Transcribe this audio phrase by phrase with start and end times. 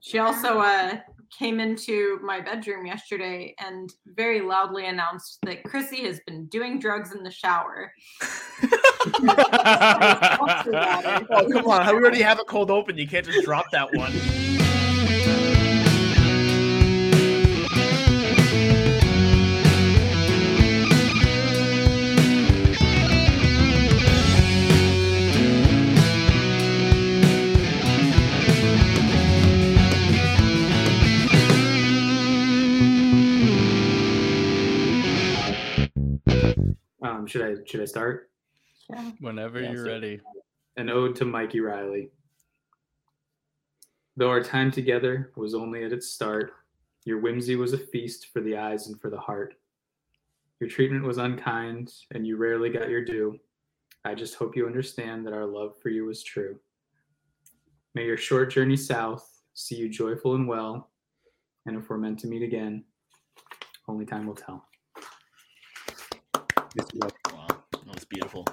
[0.00, 0.98] She also uh,
[1.36, 7.12] came into my bedroom yesterday and very loudly announced that Chrissy has been doing drugs
[7.14, 7.92] in the shower.
[11.32, 11.86] oh, come on.
[11.86, 12.96] We already have a cold open.
[12.96, 14.12] You can't just drop that one.
[37.02, 38.30] Um, should I should I start?
[39.20, 40.20] Whenever Yeah, you're so- ready.
[40.76, 42.10] An ode to Mikey Riley.
[44.16, 46.52] Though our time together was only at its start,
[47.04, 49.54] your whimsy was a feast for the eyes and for the heart.
[50.60, 53.38] Your treatment was unkind, and you rarely got your due.
[54.04, 56.58] I just hope you understand that our love for you was true.
[57.94, 60.90] May your short journey south see you joyful and well,
[61.66, 62.84] and if we're meant to meet again,
[63.88, 64.66] only time will tell.
[66.76, 68.46] Wow, that was beautiful.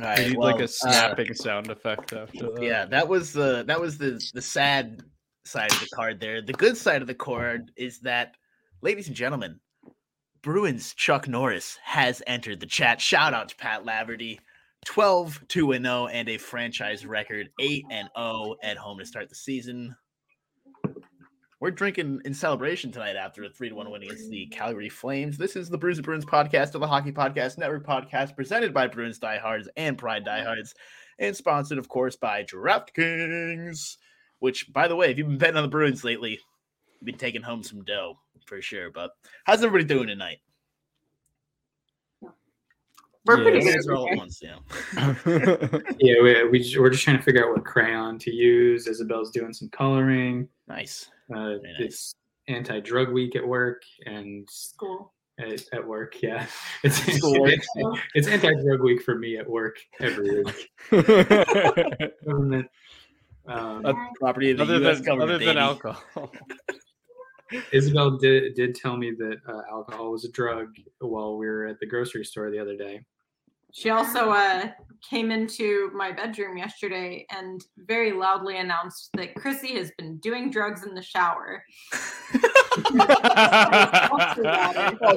[0.00, 2.62] All I need well, like a uh, snapping sound effect after that.
[2.62, 5.02] yeah, that was the that was the the sad
[5.44, 6.40] side of the card there.
[6.40, 8.36] The good side of the card is that,
[8.80, 9.60] ladies and gentlemen,
[10.42, 13.00] Bruins Chuck Norris has entered the chat.
[13.00, 14.38] Shout out to Pat Laverty.
[14.84, 19.28] 12 2 and 0 and a franchise record 8 and 0 at home to start
[19.28, 19.94] the season.
[21.62, 24.52] We're drinking in celebration tonight after a 3 to 1 win against the mm-hmm.
[24.52, 25.38] Calgary Flames.
[25.38, 28.88] This is the Brews and Bruins podcast of the Hockey Podcast Network podcast presented by
[28.88, 30.42] Bruins Diehards and Pride mm-hmm.
[30.42, 30.74] Diehards
[31.20, 33.96] and sponsored, of course, by DraftKings.
[34.40, 37.42] Which, by the way, if you've been betting on the Bruins lately, you've been taking
[37.42, 38.90] home some dough for sure.
[38.90, 39.12] But
[39.44, 40.38] how's everybody doing tonight?
[43.24, 43.90] We're Yeah, pretty good.
[43.94, 44.56] all at once, yeah.
[46.00, 48.88] Yeah, we, we we're just trying to figure out what crayon to use.
[48.88, 50.48] Isabel's doing some coloring.
[50.66, 51.08] Nice.
[51.34, 51.60] Uh, nice.
[51.78, 52.14] It's
[52.48, 55.12] anti-drug week at work and School.
[55.38, 56.20] at, at work.
[56.22, 56.46] Yeah,
[56.84, 57.60] it's School work.
[58.14, 60.70] it's anti-drug week for me at work every week.
[62.26, 62.68] Government.
[63.46, 64.96] Um, Uh, Property of the other U.S.
[64.98, 65.30] than, government.
[65.32, 66.30] other than alcohol.
[67.72, 70.68] Isabel did did tell me that uh, alcohol was a drug
[71.00, 73.00] while we were at the grocery store the other day.
[73.72, 74.68] She also uh,
[75.08, 80.84] came into my bedroom yesterday and very loudly announced that Chrissy has been doing drugs
[80.86, 81.64] in the shower.
[81.94, 81.98] oh,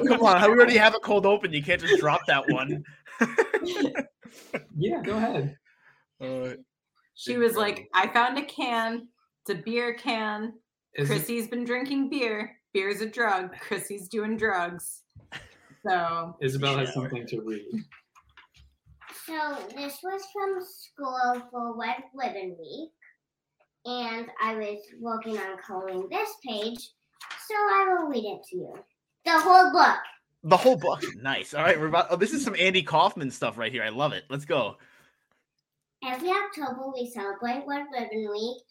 [0.08, 0.42] come on.
[0.42, 1.52] We already have a cold open.
[1.52, 2.82] You can't just drop that one.
[4.76, 5.56] Yeah, go ahead.
[6.20, 6.54] Uh,
[7.14, 9.08] She was like, I found a can.
[9.42, 10.52] It's a beer can.
[10.94, 12.56] Is it- Chrissy's been drinking beer.
[12.74, 13.56] Beer's a drug.
[13.60, 15.02] Chrissy's doing drugs.
[15.86, 17.84] So Isabel has something to read.
[19.26, 22.90] So this was from school for Wet Ribbon Week,
[23.84, 26.78] and I was working on coloring this page,
[27.48, 28.74] so I will read it to you.
[29.24, 29.98] The whole book.
[30.44, 31.02] The whole book.
[31.20, 31.54] Nice.
[31.54, 31.78] All right.
[31.78, 32.06] We're about.
[32.10, 33.82] Oh, this is some Andy Kaufman stuff right here.
[33.82, 34.22] I love it.
[34.30, 34.76] Let's go.
[36.04, 38.62] Every October we celebrate Wet Ribbon Week.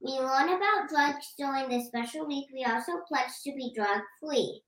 [0.00, 2.46] We learn about drugs during this special week.
[2.52, 4.62] We also pledge to be drug free.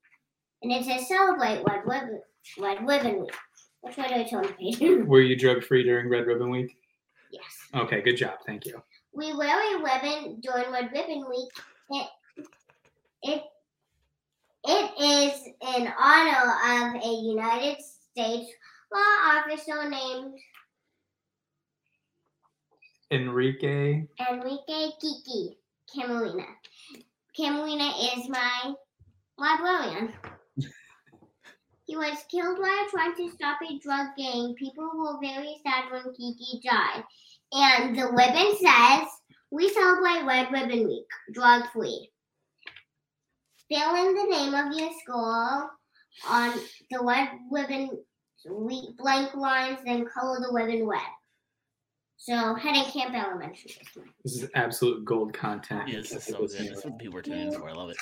[0.63, 2.21] And it says celebrate Wet Ribbon,
[2.59, 3.35] Wet Ribbon Week.
[3.85, 4.81] Which way do I the page?
[5.07, 6.77] Were you drug free during Red Ribbon Week?
[7.31, 7.43] yes.
[7.75, 8.39] Okay, good job.
[8.47, 8.83] Thank you.
[9.13, 11.49] we wear a ribbon during Red Ribbon Week.
[11.91, 12.09] It,
[13.23, 13.43] it,
[14.65, 17.77] it is in honor of a United
[18.13, 18.51] States
[18.91, 20.35] law officer named
[23.11, 24.05] Enrique.
[24.31, 25.59] Enrique Kiki
[25.95, 26.47] Camarena.
[27.37, 28.73] Camarina is my
[29.37, 30.15] librarian.
[31.95, 34.57] He was killed while trying to stop a drug gang.
[34.59, 37.05] People were very sad when Kiki died.
[37.53, 39.07] And the ribbon says,
[39.53, 42.11] we celebrate Red Ribbon Week, drug free.
[43.71, 45.71] Fill in the name of your school
[46.29, 46.59] on
[46.91, 47.91] the red ribbon
[48.51, 51.01] week blank lines, then color the ribbon red.
[52.17, 53.77] So, Heading Camp Elementary.
[54.25, 55.87] this is absolute gold content.
[55.87, 56.51] Yeah, this is so good.
[56.51, 57.69] This is what people are tuning in for.
[57.69, 57.97] I love it.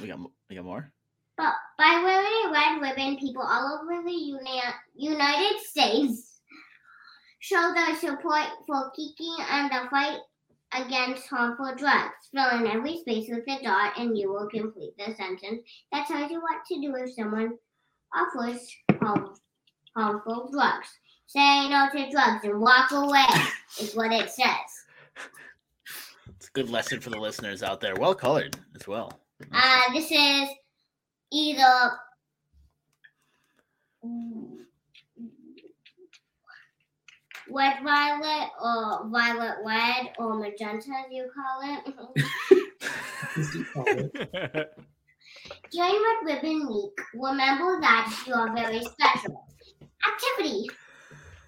[0.00, 0.18] We got
[0.50, 0.92] we got more.
[1.38, 4.60] But by wearing a red ribbon, people all over the uni-
[4.96, 6.40] United States
[7.38, 10.18] show their support for Kiki and the fight
[10.74, 12.28] against harmful drugs.
[12.34, 15.62] Fill in every space with a dot, and you will complete the sentence
[15.92, 17.56] that tells you what to do if someone
[18.12, 18.68] offers
[19.00, 19.34] harm-
[19.96, 20.88] harmful drugs.
[21.26, 23.26] Say no to drugs and walk away
[23.80, 24.48] is what it says.
[26.36, 27.94] It's a good lesson for the listeners out there.
[27.94, 29.20] Well colored as well.
[29.52, 30.48] Uh, this is
[31.32, 31.92] either
[37.50, 40.90] red violet or violet red or magenta
[43.36, 44.70] as you call it.
[45.72, 49.46] During Red Ribbon Week, remember that you are very special.
[50.06, 50.68] Activity.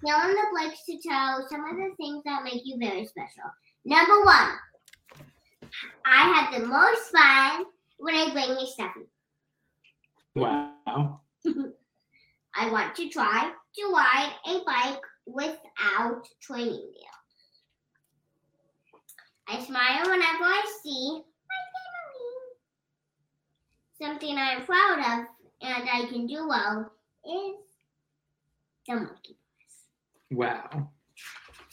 [0.03, 3.43] Fill in the blanks to tell some of the things that make you very special.
[3.85, 4.51] Number one,
[6.05, 7.65] I have the most fun
[7.97, 9.05] when I bring me Steffi.
[10.35, 11.21] Wow.
[12.55, 17.21] I want to try to ride a bike without training wheels.
[19.47, 21.61] I smile whenever I see my
[23.99, 24.29] family.
[24.29, 25.27] Something I'm proud of
[25.61, 26.91] and I can do well
[27.25, 27.55] is
[28.87, 29.37] the monkey.
[30.31, 30.63] Bars.
[30.71, 30.89] Wow.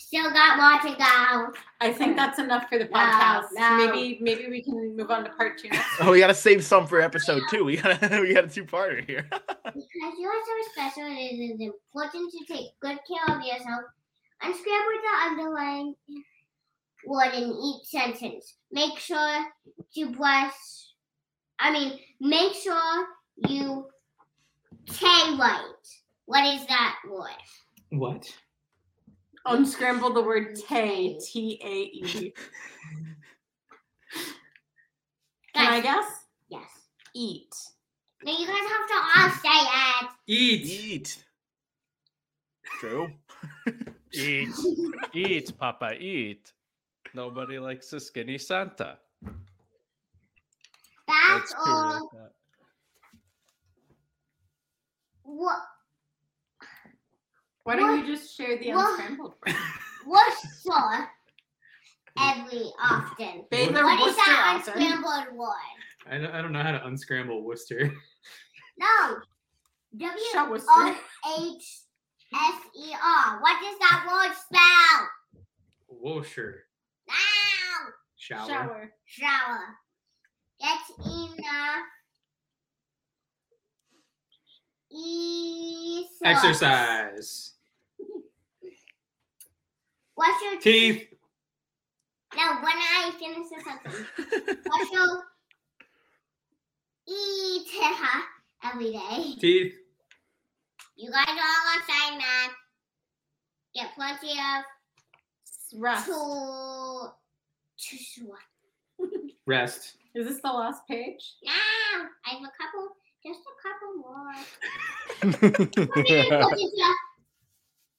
[0.09, 1.53] Still got more to go.
[1.83, 3.49] I think that's enough for the oh, podcast.
[3.53, 3.77] no.
[3.77, 5.87] Maybe maybe we can move on to part two next.
[6.01, 7.63] Oh, we gotta save some for episode two.
[7.63, 9.29] We gotta we got a two parter here.
[9.65, 13.83] Because you are so special, it is important to take good care of yourself.
[14.41, 15.95] Unscramble the underline
[17.05, 18.55] word in each sentence.
[18.73, 19.45] Make sure
[19.95, 20.55] to brush.
[21.59, 23.07] I mean, make sure
[23.47, 23.89] you
[24.87, 25.65] say right.
[26.25, 27.29] What is that word?
[27.91, 28.27] What?
[29.49, 32.35] Unscramble the word tay, T A E.
[35.55, 36.05] Can I guess?
[36.49, 36.69] Yes.
[37.15, 37.55] Eat.
[38.23, 39.59] No, you guys have to all say
[40.00, 40.11] it.
[40.27, 40.67] Eat.
[40.67, 41.25] Eat.
[42.79, 43.11] True.
[44.12, 44.49] eat,
[45.15, 46.53] eat, Papa, eat.
[47.15, 48.99] Nobody likes a skinny Santa.
[51.06, 52.11] That's true all.
[52.12, 52.33] like that.
[55.23, 55.59] What?
[57.69, 58.99] Why don't you just share the What?
[58.99, 59.35] unscrambled?
[60.06, 61.06] Worcester
[62.19, 63.44] every often.
[63.50, 64.82] Baylor What is Worcester that often.
[64.82, 66.11] unscrambled word?
[66.11, 67.93] I don't, I don't know how to unscramble Worcester.
[68.79, 69.17] No.
[69.99, 70.97] W Show us O
[71.41, 71.81] H
[72.35, 73.41] S E R.
[73.43, 75.09] What does that word spell?
[75.91, 76.64] Worcester.
[77.06, 77.14] Now.
[78.17, 78.47] Shower.
[78.49, 78.93] Shower.
[79.05, 79.61] Shower.
[80.59, 81.85] That's enough.
[84.91, 87.56] E Exercise.
[90.19, 91.06] What's your Teeth.
[92.35, 94.05] No, when I finish the sentence.
[94.67, 95.23] What's your
[97.06, 97.69] eat
[98.65, 99.37] every day?
[99.38, 99.75] Teeth.
[100.97, 102.53] You guys are all saying that.
[103.76, 104.65] Get plenty of
[105.81, 106.06] Rest.
[106.06, 107.12] to
[107.79, 108.41] to sweat.
[109.47, 109.99] Rest.
[110.16, 111.37] Is this the last page?
[111.45, 111.52] Now
[112.26, 112.88] I have a couple,
[113.25, 114.35] just a couple more.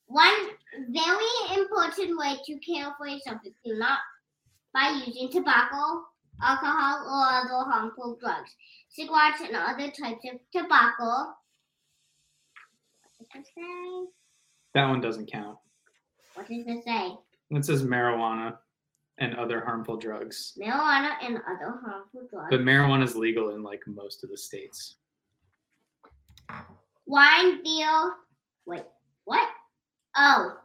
[0.09, 3.99] Very important to- One very important way to care for yourself is to not
[4.73, 6.05] by using tobacco,
[6.41, 8.55] alcohol, or other harmful drugs.
[8.89, 11.35] Cigarettes and other types of tobacco.
[13.17, 14.07] What does it say?
[14.73, 15.57] That one doesn't count.
[16.35, 17.15] What does it say?
[17.51, 18.57] It says marijuana
[19.17, 20.57] and other harmful drugs.
[20.59, 22.47] Marijuana and other harmful drugs.
[22.49, 24.95] But marijuana is legal in like most of the states.
[27.05, 28.13] Wine, beer.
[28.65, 28.83] Wait,
[29.25, 29.49] what?
[30.15, 30.57] Oh,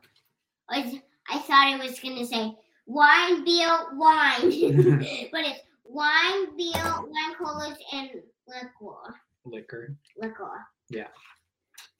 [0.69, 2.55] I, I thought it was gonna say
[2.87, 4.41] wine, beer, wine,
[5.33, 8.11] but it's wine, beer, wine coolers, and
[8.49, 9.15] liquor.
[9.45, 9.97] Liquor.
[10.21, 10.67] Liquor.
[10.91, 11.09] Yeah.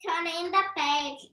[0.05, 1.29] Turning the page.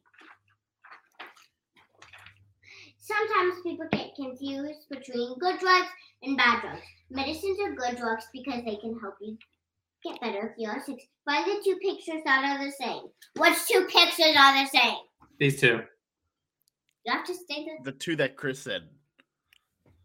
[2.98, 5.88] Sometimes people get confused between good drugs
[6.22, 6.86] and bad drugs.
[7.10, 9.36] Medicines are good drugs because they can help you
[10.04, 11.00] get better if you are sick.
[11.24, 13.02] Find the two pictures that are the same.
[13.36, 14.96] Which two pictures are the same?
[15.38, 15.80] These two.
[17.04, 18.82] You have to say the The two that Chris said.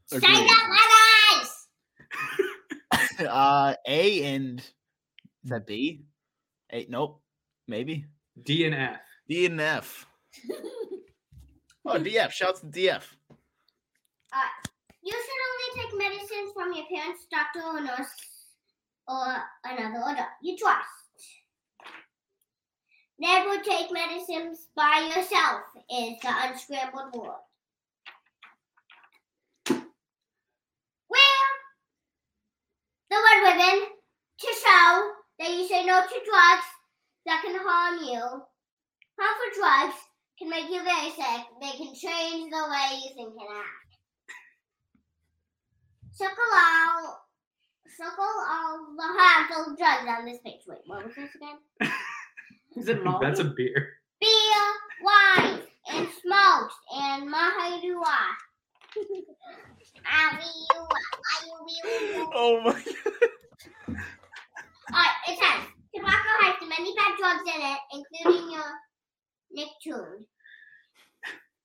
[0.08, 0.36] say Agreed.
[0.36, 1.68] the letters.
[3.20, 6.04] Uh, A and is that B?
[6.72, 7.20] A, nope,
[7.68, 8.06] maybe
[8.44, 9.00] D and F.
[9.28, 10.06] D and F.
[11.90, 12.32] Oh, DF.
[12.32, 13.04] Shouts to DF.
[15.04, 18.10] You should only take medicines from your parents, doctor, or nurse,
[19.08, 20.86] or another adult you trust.
[23.20, 27.42] Never take medicines by yourself is the unscrambled word.
[31.10, 31.48] Well,
[33.10, 33.88] the word ribbon
[34.40, 36.68] to show that you say no to drugs
[37.26, 38.44] that can harm you.
[39.20, 39.98] Harmful drugs
[40.38, 41.46] can make you very sick.
[41.60, 43.98] They can change the way you think and act.
[46.12, 47.18] Circle out,
[47.98, 50.62] circle all the harmful drugs on this page.
[50.68, 51.92] Wait, what was this again?
[52.78, 53.18] Is it Molly?
[53.26, 53.94] That's a beer.
[54.22, 54.64] Beer,
[55.04, 58.16] wine, and smokes, and mahadua.
[62.34, 62.84] Oh my god.
[64.90, 68.64] Alright, it says tobacco has many bad drugs in it, including your
[69.52, 70.26] nicotine.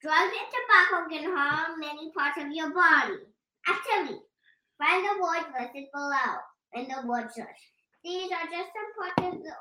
[0.03, 3.23] Drugs and tobacco can harm many parts of your body.
[3.69, 4.19] Activity.
[4.79, 6.43] Find the words listed below
[6.75, 7.63] in the word search.
[8.03, 9.53] These are just some parts of, the,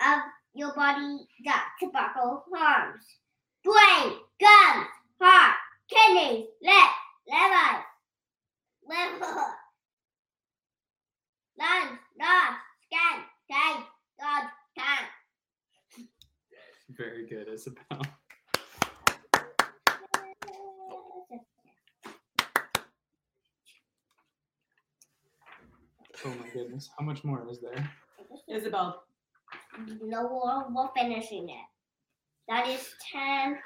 [0.00, 0.18] of
[0.54, 3.04] your body that tobacco harms.
[3.64, 4.88] Brain, gums,
[5.20, 5.56] heart,
[5.88, 6.94] kidneys, lips,
[7.28, 7.84] liver,
[8.88, 9.56] liver,
[11.58, 13.86] lungs, nose, skin, taste,
[14.20, 15.08] gut, tongue.
[16.90, 18.02] Very good, Isabel.
[26.26, 26.90] Oh my goodness.
[26.98, 27.90] How much more is there?
[28.48, 29.02] Isabel.
[30.02, 31.66] No, we're, we're finishing it.
[32.48, 33.58] That is 10.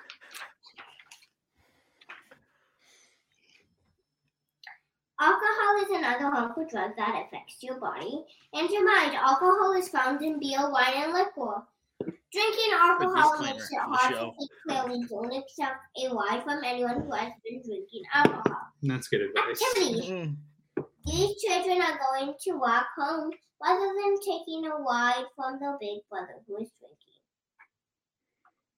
[5.20, 8.24] Alcohol is another harmful drug that affects your body
[8.54, 9.16] and your mind.
[9.16, 11.62] Alcohol is found in beer, wine, and liquor.
[12.32, 14.30] Drinking alcohol makes it for the hard show.
[14.30, 15.06] to think clearly.
[15.08, 18.60] Don't accept a lie from anyone who has been drinking alcohol.
[18.82, 19.60] That's good advice.
[19.76, 20.08] Activity.
[20.08, 20.36] Mm.
[21.04, 23.30] These children are going to walk home
[23.62, 26.96] rather than taking a ride from the big brother who is drinking.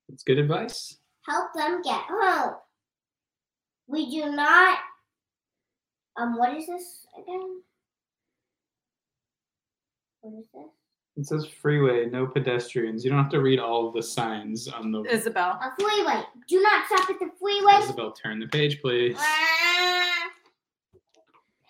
[0.09, 0.99] That's good advice.
[1.27, 2.55] Help them get home.
[3.87, 4.79] We do not.
[6.17, 7.63] Um, what is this again?
[10.21, 10.65] What is this?
[11.17, 13.05] It says freeway, no pedestrians.
[13.05, 15.03] You don't have to read all of the signs on the.
[15.03, 15.61] Isabel.
[15.61, 16.23] A freeway.
[16.49, 17.83] Do not stop at the freeway.
[17.83, 19.17] Isabel, turn the page, please.
[19.19, 20.31] Ah.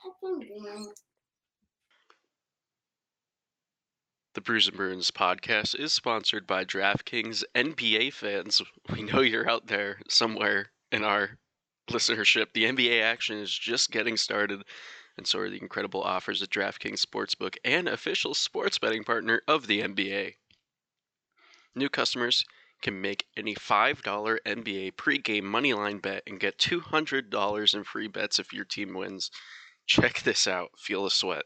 [0.02, 0.86] Fucking damn.
[4.40, 8.62] The Brews and Bruins podcast is sponsored by DraftKings NBA fans.
[8.90, 11.37] We know you're out there somewhere in our
[11.90, 12.54] listenership.
[12.54, 14.62] The NBA action is just getting started,
[15.18, 19.66] and so are the incredible offers at DraftKings Sportsbook and official sports betting partner of
[19.66, 20.37] the NBA.
[21.75, 22.47] New customers
[22.80, 24.02] can make any $5
[24.47, 29.30] NBA pregame moneyline bet and get $200 in free bets if your team wins.
[29.87, 30.70] Check this out.
[30.78, 31.44] Feel the sweat.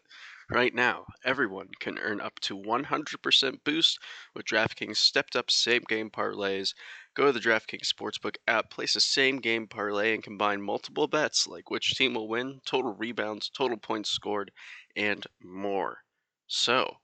[0.50, 3.98] Right now, everyone can earn up to 100% boost
[4.34, 6.74] with DraftKings stepped up same game parlays.
[7.14, 11.46] Go to the DraftKings Sportsbook app, place a same game parlay, and combine multiple bets
[11.46, 14.50] like which team will win, total rebounds, total points scored,
[14.96, 16.04] and more.
[16.46, 16.98] So,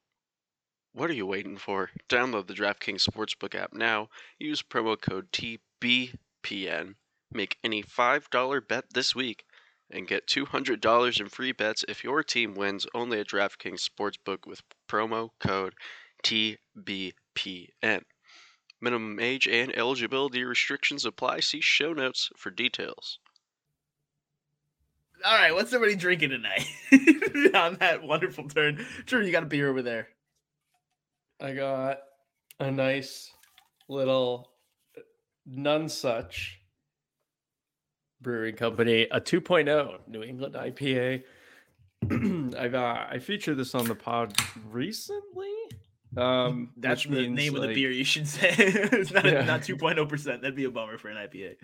[0.93, 1.91] what are you waiting for?
[2.09, 4.09] Download the DraftKings Sportsbook app now.
[4.39, 6.97] Use promo code TBPN.
[7.33, 9.45] Make any $5 bet this week
[9.91, 14.63] and get $200 in free bets if your team wins only at DraftKings Sportsbook with
[14.89, 15.75] promo code
[16.23, 18.03] TBPN.
[18.81, 21.41] Minimum age and eligibility restrictions apply.
[21.41, 23.19] See show notes for details.
[25.25, 26.67] All right, what's everybody drinking tonight?
[27.55, 30.09] On that wonderful turn, Drew, you got a beer over there.
[31.39, 31.99] I got
[32.59, 33.31] a nice
[33.89, 34.51] little
[34.97, 35.03] uh,
[35.47, 36.60] none such
[38.21, 41.23] brewing company, a 2.0 New England IPA.
[42.59, 44.35] I've uh, I featured this on the pod
[44.71, 45.53] recently.
[46.17, 48.55] Um, That's the means, name of the beer you should say.
[48.59, 49.45] it's not Yeah.
[49.45, 50.43] not two point oh percent.
[50.43, 51.57] That'd be a bummer for an IPA.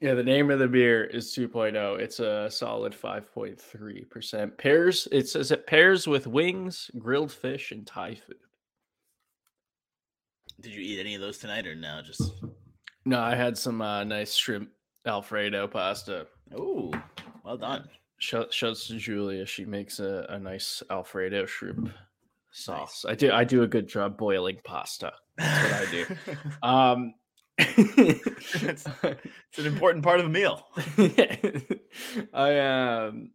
[0.00, 2.00] Yeah, the name of the beer is 2.0.
[2.00, 4.58] It's a solid 5.3%.
[4.58, 8.34] Pairs, it says it pairs with wings, grilled fish, and Thai food.
[10.60, 12.32] Did you eat any of those tonight or now Just
[13.04, 14.70] No, I had some uh, nice shrimp
[15.06, 16.26] Alfredo pasta.
[16.56, 16.92] oh,
[17.44, 17.88] well done.
[18.18, 19.44] Shout, shouts to Julia.
[19.46, 21.90] She makes a, a nice Alfredo shrimp
[22.52, 23.04] sauce.
[23.08, 25.12] I do I do a good job boiling pasta.
[25.36, 26.06] That's what I do.
[26.62, 27.14] Um
[27.58, 30.66] it's, it's an important part of a meal.
[32.32, 33.30] I um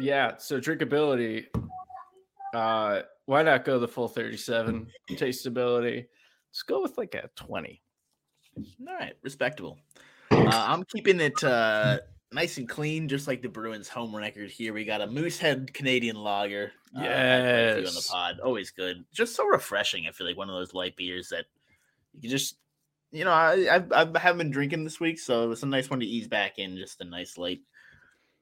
[0.00, 1.46] yeah, so drinkability.
[2.54, 6.06] Uh why not go the full 37 tasteability?
[6.50, 7.82] Let's go with like a 20.
[8.86, 9.78] All right, respectable.
[10.30, 11.98] Uh, I'm keeping it uh,
[12.32, 14.72] nice and clean, just like the Bruins' home record here.
[14.72, 16.72] We got a Moosehead Canadian Lager.
[16.96, 17.00] uh,
[17.72, 19.04] a few on the pod, always good.
[19.12, 20.06] Just so refreshing.
[20.08, 21.46] I feel like one of those light beers that
[22.14, 22.56] you can just,
[23.12, 26.00] you know, I I've, I haven't been drinking this week, so it's a nice one
[26.00, 26.76] to ease back in.
[26.76, 27.60] Just a nice light,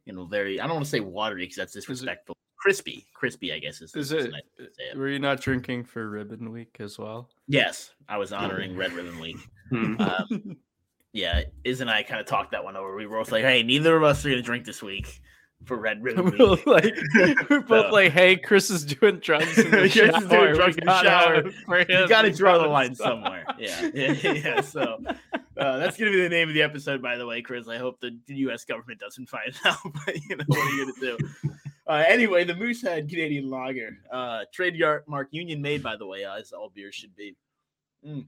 [0.04, 0.60] you know, very.
[0.60, 2.36] I don't want to say watery because that's disrespectful.
[2.58, 3.94] Crispy, crispy, I guess is.
[3.94, 4.30] Is is it?
[4.32, 4.96] nice it.
[4.98, 7.28] Were you not drinking for Ribbon Week as well?
[7.46, 9.36] Yes, I was honoring Red Ribbon Week.
[9.70, 10.00] Hmm.
[10.00, 10.56] Um,
[11.12, 12.94] yeah, Iz and I kind of talked that one over.
[12.96, 15.20] We were both like, "Hey, neither of us are gonna drink this week
[15.64, 16.94] for Red Ribbon we were Week." like,
[17.48, 20.54] we're both So- like, "Hey, Chris is doing drugs in the Chris is doing shower.
[20.54, 21.34] drugs in the shower.
[21.36, 23.44] have it you got to draw the line stop." somewhere.
[23.58, 24.60] Yeah, yeah, yeah.
[24.60, 24.98] So
[25.56, 27.68] uh, that's gonna be the name of the episode, by the way, Chris.
[27.68, 28.64] I hope the U.S.
[28.64, 31.28] government doesn't find out, but you know what are you gonna do?
[31.88, 36.52] Uh, anyway, the Moosehead Canadian Lager, uh, trademark Union made, by the way, uh, as
[36.52, 37.34] all beers should be.
[38.06, 38.26] Mm.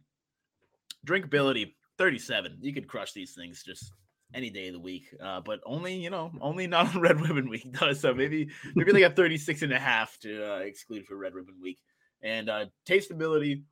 [1.07, 2.59] Drinkability 37.
[2.63, 3.93] You could crush these things just
[4.33, 7.51] any day of the week, uh, but only you know, only not on Red Ribbon
[7.51, 7.67] Week.
[7.95, 11.57] So maybe maybe like a 36 and a half to uh, exclude for Red Ribbon
[11.61, 11.79] Week.
[12.23, 13.63] And uh, tasteability,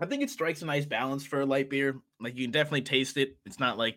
[0.00, 1.96] I think it strikes a nice balance for a light beer.
[2.20, 3.36] Like you can definitely taste it.
[3.46, 3.96] It's not like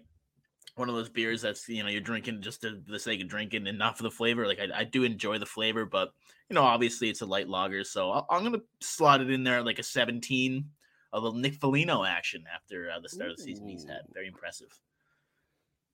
[0.75, 3.68] one of those beers that's you know you're drinking just to the sake of drinking
[3.68, 4.48] and not for the flavor.
[4.48, 6.12] Like I, I do enjoy the flavor, but
[6.50, 9.62] you know obviously it's a light lager, so i I'm gonna slot it in there
[9.62, 10.66] like a 17.
[11.13, 14.04] A little Nick Foligno action after uh, the start of the season he's had.
[14.13, 14.70] Very impressive.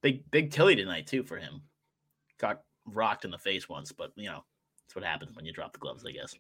[0.04, 1.62] Big big Tilly tonight too for him.
[2.40, 4.44] Got rocked in the face once, but you know
[4.86, 6.36] that's what happens when you drop the gloves, I guess.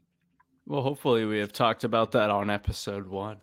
[0.67, 3.37] Well, hopefully, we have talked about that on episode one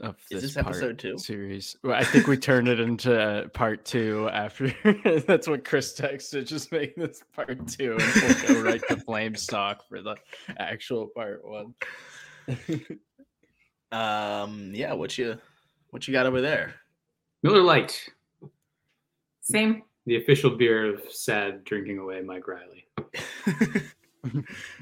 [0.00, 1.18] of Is this, this part episode two?
[1.18, 1.76] series.
[1.82, 4.72] Well, I think we turned it into part two after.
[5.26, 6.46] that's what Chris texted.
[6.46, 10.16] Just make this part two, and we'll go right to flame stock for the
[10.58, 11.74] actual part one.
[13.92, 15.38] Um, yeah, what you
[15.90, 16.74] what you got over there?
[17.42, 18.08] Miller Lite,
[19.40, 19.82] Same.
[20.06, 22.86] the official beer of sad drinking away Mike Riley.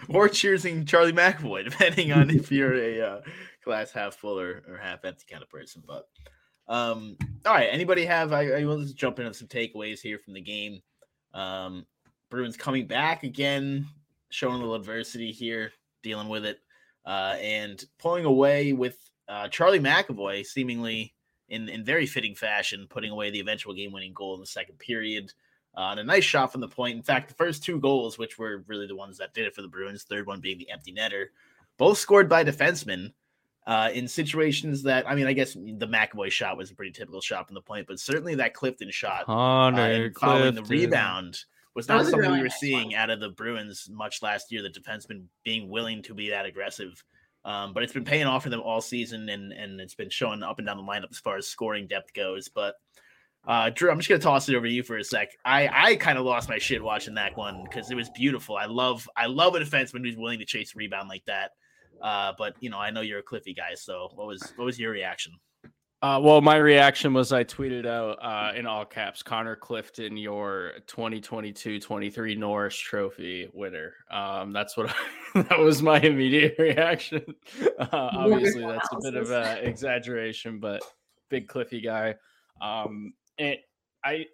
[0.09, 3.20] or cheersing Charlie McAvoy, depending on if you're a uh,
[3.64, 5.83] glass half full or, or half empty kind of person.
[5.87, 6.09] But
[6.68, 8.33] um, all right, anybody have?
[8.33, 10.81] I, I will just jump into some takeaways here from the game.
[11.33, 11.87] Um,
[12.31, 13.87] Bruins coming back again,
[14.31, 15.72] showing a little adversity here,
[16.03, 16.61] dealing with it,
[17.05, 18.98] uh, and pulling away with
[19.29, 21.14] uh, Charlie McAvoy, seemingly
[21.48, 25.33] in in very fitting fashion, putting away the eventual game-winning goal in the second period.
[25.77, 26.96] Uh, and a nice shot from the point.
[26.96, 29.61] In fact, the first two goals, which were really the ones that did it for
[29.61, 31.27] the Bruins, third one being the empty netter,
[31.79, 33.12] both scored by defensemen
[33.66, 37.20] uh, in situations that, I mean, I guess the McAvoy shot was a pretty typical
[37.20, 41.38] shot from the point, but certainly that Clifton shot uh, Connor and following the rebound
[41.74, 42.94] was not was something really we were nice seeing one.
[42.94, 44.62] out of the Bruins much last year.
[44.62, 47.03] The defensemen being willing to be that aggressive,
[47.44, 50.42] um, but it's been paying off for them all season, and and it's been showing
[50.42, 52.48] up and down the lineup as far as scoring depth goes.
[52.48, 52.74] But
[53.46, 55.31] uh, Drew, I'm just gonna toss it over to you for a sec.
[55.44, 58.57] I I kind of lost my shit watching that one because it was beautiful.
[58.57, 61.53] I love I love a defenseman who's willing to chase a rebound like that.
[62.02, 64.78] Uh, but you know, I know you're a Cliffy guy, so what was what was
[64.78, 65.33] your reaction?
[66.04, 70.72] Uh, well, my reaction was I tweeted out uh, in all caps, Connor Clifton, your
[70.87, 73.94] 2022-23 Norris Trophy winner.
[74.11, 77.24] Um, that's what I, that was my immediate reaction.
[77.78, 80.83] Uh, obviously, that's a bit of an exaggeration, but
[81.30, 82.16] big Cliffy guy.
[82.61, 83.57] Um, and
[84.04, 84.26] I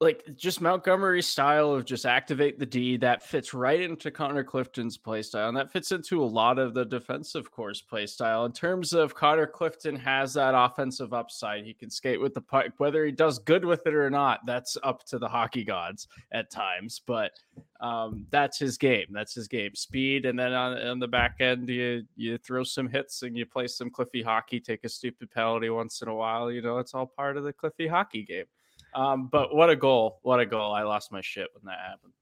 [0.00, 4.96] like just Montgomery's style of just activate the D that fits right into Connor Clifton's
[4.96, 8.46] play style, and that fits into a lot of the defensive course play style.
[8.46, 12.66] In terms of Connor Clifton has that offensive upside, he can skate with the puck.
[12.78, 16.50] Whether he does good with it or not, that's up to the hockey gods at
[16.50, 17.02] times.
[17.06, 17.32] But
[17.80, 19.08] um, that's his game.
[19.10, 19.74] That's his game.
[19.74, 23.44] Speed, and then on, on the back end, you you throw some hits and you
[23.44, 24.60] play some Cliffy hockey.
[24.60, 26.50] Take a stupid penalty once in a while.
[26.50, 28.46] You know, it's all part of the Cliffy hockey game.
[28.94, 30.18] Um, but what a goal!
[30.22, 30.72] What a goal!
[30.72, 32.12] I lost my shit when that happened.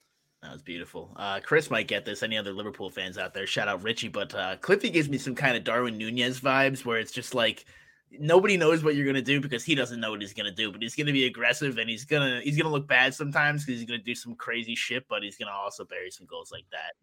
[0.43, 1.13] That was beautiful.
[1.17, 2.23] Uh, Chris might get this.
[2.23, 3.47] Any other Liverpool fans out there?
[3.47, 4.09] Shout out Richie.
[4.09, 7.65] But uh, Cliffy gives me some kind of Darwin Nunez vibes, where it's just like
[8.13, 10.71] nobody knows what you're gonna do because he doesn't know what he's gonna do.
[10.71, 13.89] But he's gonna be aggressive and he's gonna he's gonna look bad sometimes because he's
[13.89, 15.07] gonna do some crazy shit.
[15.09, 16.95] But he's gonna also bury some goals like that.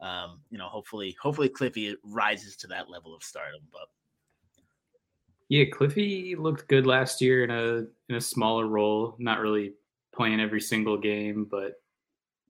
[0.00, 3.62] And, um, you know, hopefully, hopefully Cliffy rises to that level of stardom.
[3.70, 3.88] But
[5.48, 9.74] Yeah, Cliffy looked good last year in a in a smaller role, not really
[10.14, 11.74] playing every single game, but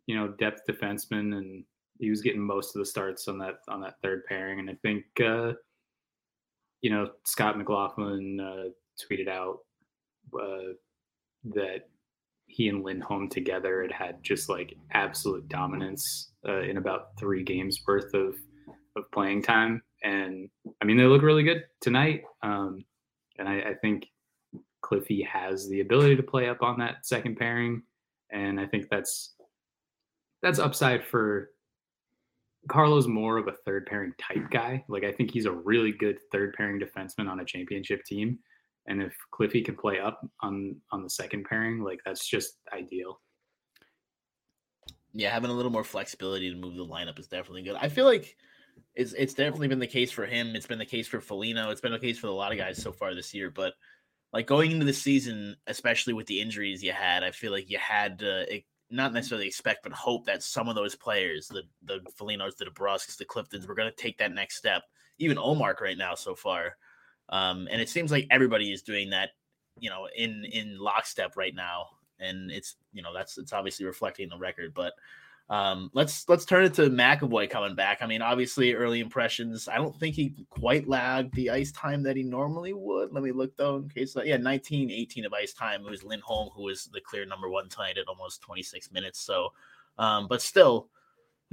[0.07, 1.65] you know, depth defenseman, and
[1.99, 4.61] he was getting most of the starts on that on that third pairing.
[4.61, 5.53] And I think uh,
[6.81, 9.59] you know Scott McLaughlin uh, tweeted out
[10.35, 10.73] uh,
[11.55, 11.89] that
[12.47, 17.83] he and Lindholm together had had just like absolute dominance uh, in about three games
[17.87, 18.37] worth of
[18.97, 20.49] of playing time And
[20.81, 22.23] I mean, they look really good tonight.
[22.43, 22.85] Um,
[23.39, 24.07] and I, I think
[24.83, 27.83] Cliffy has the ability to play up on that second pairing.
[28.31, 29.35] And I think that's
[30.43, 31.51] that's upside for
[32.69, 34.85] Carlo's more of a third pairing type guy.
[34.89, 38.39] Like I think he's a really good third pairing defenseman on a championship team.
[38.89, 43.21] And if Cliffy can play up on on the second pairing, like that's just ideal.
[45.13, 47.77] Yeah, having a little more flexibility to move the lineup is definitely good.
[47.81, 48.37] I feel like
[48.95, 50.57] it's it's definitely been the case for him.
[50.57, 51.71] It's been the case for Foligno.
[51.71, 53.51] It's been the case for a lot of guys so far this year.
[53.51, 53.75] But
[54.33, 57.79] like going into the season, especially with the injuries you had, I feel like you
[57.79, 62.57] had to not necessarily expect, but hope that some of those players, the the Folignos,
[62.57, 64.83] the DeBrusks, the Cliftons, were going to take that next step.
[65.19, 66.77] Even Ullmark right now so far,
[67.29, 69.31] um, and it seems like everybody is doing that,
[69.79, 71.87] you know, in in lockstep right now,
[72.19, 74.93] and it's you know that's it's obviously reflecting the record, but.
[75.49, 77.99] Um, let's let's turn it to McAvoy coming back.
[78.01, 79.69] I mean, obviously, early impressions.
[79.69, 83.13] I don't think he quite lagged the ice time that he normally would.
[83.13, 84.17] Let me look though, in case.
[84.25, 85.87] Yeah, 19, 18 of ice time.
[85.87, 89.21] It was Lindholm who was the clear number one tonight at almost 26 minutes.
[89.21, 89.53] So,
[89.99, 90.89] um, but still,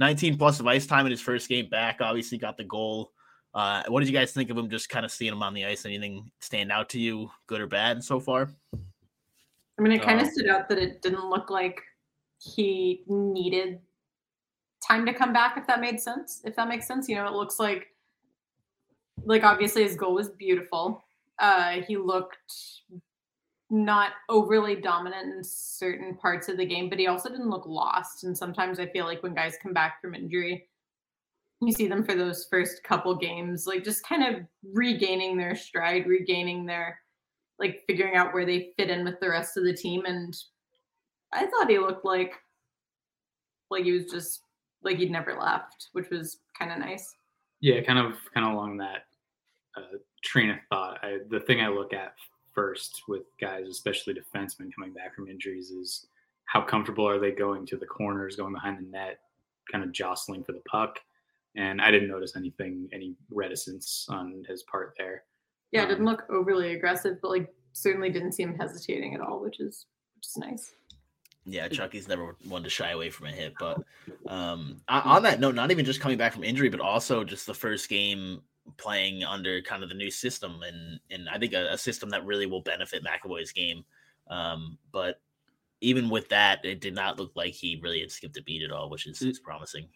[0.00, 2.00] 19 plus of ice time in his first game back.
[2.00, 3.12] Obviously, got the goal.
[3.54, 4.68] Uh, what did you guys think of him?
[4.68, 5.86] Just kind of seeing him on the ice.
[5.86, 8.50] Anything stand out to you, good or bad, so far?
[9.78, 11.80] I mean, it kind of stood out that it didn't look like
[12.40, 13.80] he needed
[14.86, 16.40] time to come back if that made sense.
[16.44, 17.88] If that makes sense you know it looks like
[19.24, 21.04] like obviously his goal was beautiful.
[21.38, 22.52] Uh he looked
[23.70, 28.24] not overly dominant in certain parts of the game but he also didn't look lost.
[28.24, 30.68] And sometimes i feel like when guys come back from injury
[31.60, 34.42] you see them for those first couple games like just kind of
[34.74, 36.98] regaining their stride regaining their
[37.58, 40.04] like figuring out where they fit in with the rest of the team.
[40.06, 40.34] And
[41.32, 42.34] I thought he looked like
[43.70, 44.42] like he was just
[44.84, 47.14] like he'd never left, which was kind of nice.
[47.60, 49.04] Yeah, kind of kind of along that
[49.76, 50.98] uh, train of thought.
[51.02, 52.14] I, the thing I look at
[52.52, 56.06] first with guys, especially defensemen coming back from injuries, is
[56.46, 59.18] how comfortable are they going to the corners, going behind the net,
[59.70, 60.98] kind of jostling for the puck.
[61.56, 65.22] And I didn't notice anything, any reticence on his part there.
[65.72, 69.40] Yeah, it didn't um, look overly aggressive, but like certainly didn't seem hesitating at all,
[69.40, 70.72] which is which is nice.
[71.46, 73.54] Yeah, Chucky's never one to shy away from a hit.
[73.58, 73.82] But
[74.26, 77.54] um, on that note, not even just coming back from injury, but also just the
[77.54, 78.42] first game
[78.76, 82.24] playing under kind of the new system, and and I think a, a system that
[82.24, 83.84] really will benefit McAvoy's game.
[84.28, 85.20] Um, but
[85.80, 88.72] even with that, it did not look like he really had skipped a beat at
[88.72, 89.86] all, which is, is promising.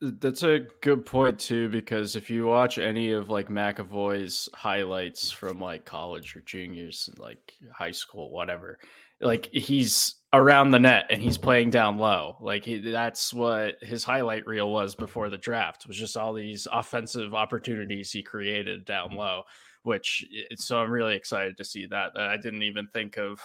[0.00, 5.60] That's a good point too, because if you watch any of like McAvoy's highlights from
[5.60, 8.78] like college or juniors, like high school, whatever,
[9.20, 12.36] like he's around the net and he's playing down low.
[12.40, 16.66] Like he, that's what his highlight reel was before the draft was just all these
[16.72, 19.42] offensive opportunities he created down low.
[19.84, 20.24] Which
[20.56, 22.12] so I'm really excited to see that.
[22.16, 23.38] I didn't even think of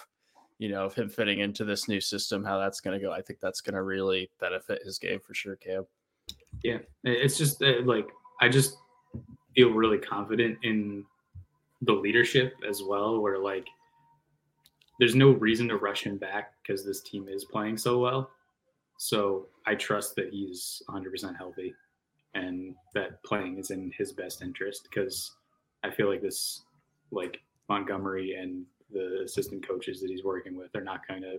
[0.58, 3.12] you know of him fitting into this new system, how that's going to go.
[3.12, 5.86] I think that's going to really benefit his game for sure, Cam.
[6.62, 8.08] Yeah, it's just uh, like
[8.40, 8.76] I just
[9.54, 11.04] feel really confident in
[11.82, 13.20] the leadership as well.
[13.20, 13.66] Where like
[15.00, 18.30] there's no reason to rush him back because this team is playing so well.
[18.98, 21.74] So I trust that he's 100% healthy
[22.34, 25.32] and that playing is in his best interest because
[25.82, 26.64] I feel like this,
[27.10, 31.38] like Montgomery and the assistant coaches that he's working with, are not going to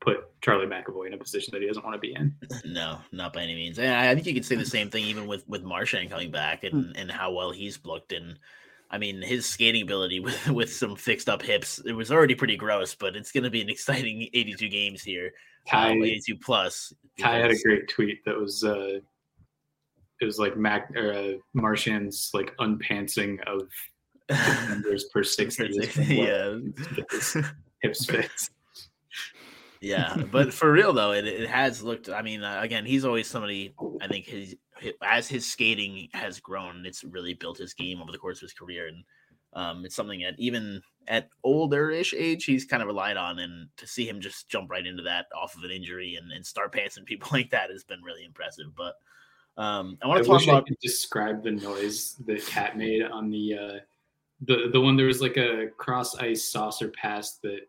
[0.00, 2.32] put Charlie McAvoy in a position that he doesn't want to be in.
[2.64, 3.80] No, not by any means.
[3.80, 6.62] And I think you could say the same thing even with with Marchand coming back
[6.62, 6.92] and hmm.
[6.94, 8.38] and how well he's looked and
[8.90, 12.56] I mean, his skating ability with with some fixed up hips, it was already pretty
[12.56, 15.32] gross, but it's going to be an exciting 82 games here.
[15.68, 16.92] Ty, um, 82 plus.
[17.18, 18.98] Ty had a great tweet that was uh
[20.20, 23.62] it was like Mac or uh, Marchand's like unpantsing of
[24.68, 25.70] numbers per 60.
[26.14, 26.58] yeah.
[27.80, 28.50] hips fixed.
[29.80, 32.10] Yeah, but for real though, it, it has looked.
[32.10, 33.74] I mean, uh, again, he's always somebody.
[34.02, 34.56] I think his
[35.02, 38.52] as his skating has grown, it's really built his game over the course of his
[38.52, 39.04] career, and
[39.52, 43.40] um, it's something that even at older-ish age, he's kind of relied on.
[43.40, 46.44] And to see him just jump right into that off of an injury and, and
[46.44, 48.66] start passing people like that has been really impressive.
[48.76, 48.94] But
[49.56, 50.68] um, I want to talk about.
[50.80, 53.78] describe the noise that Cat made on the uh,
[54.42, 57.60] the the one there was like a cross ice saucer pass that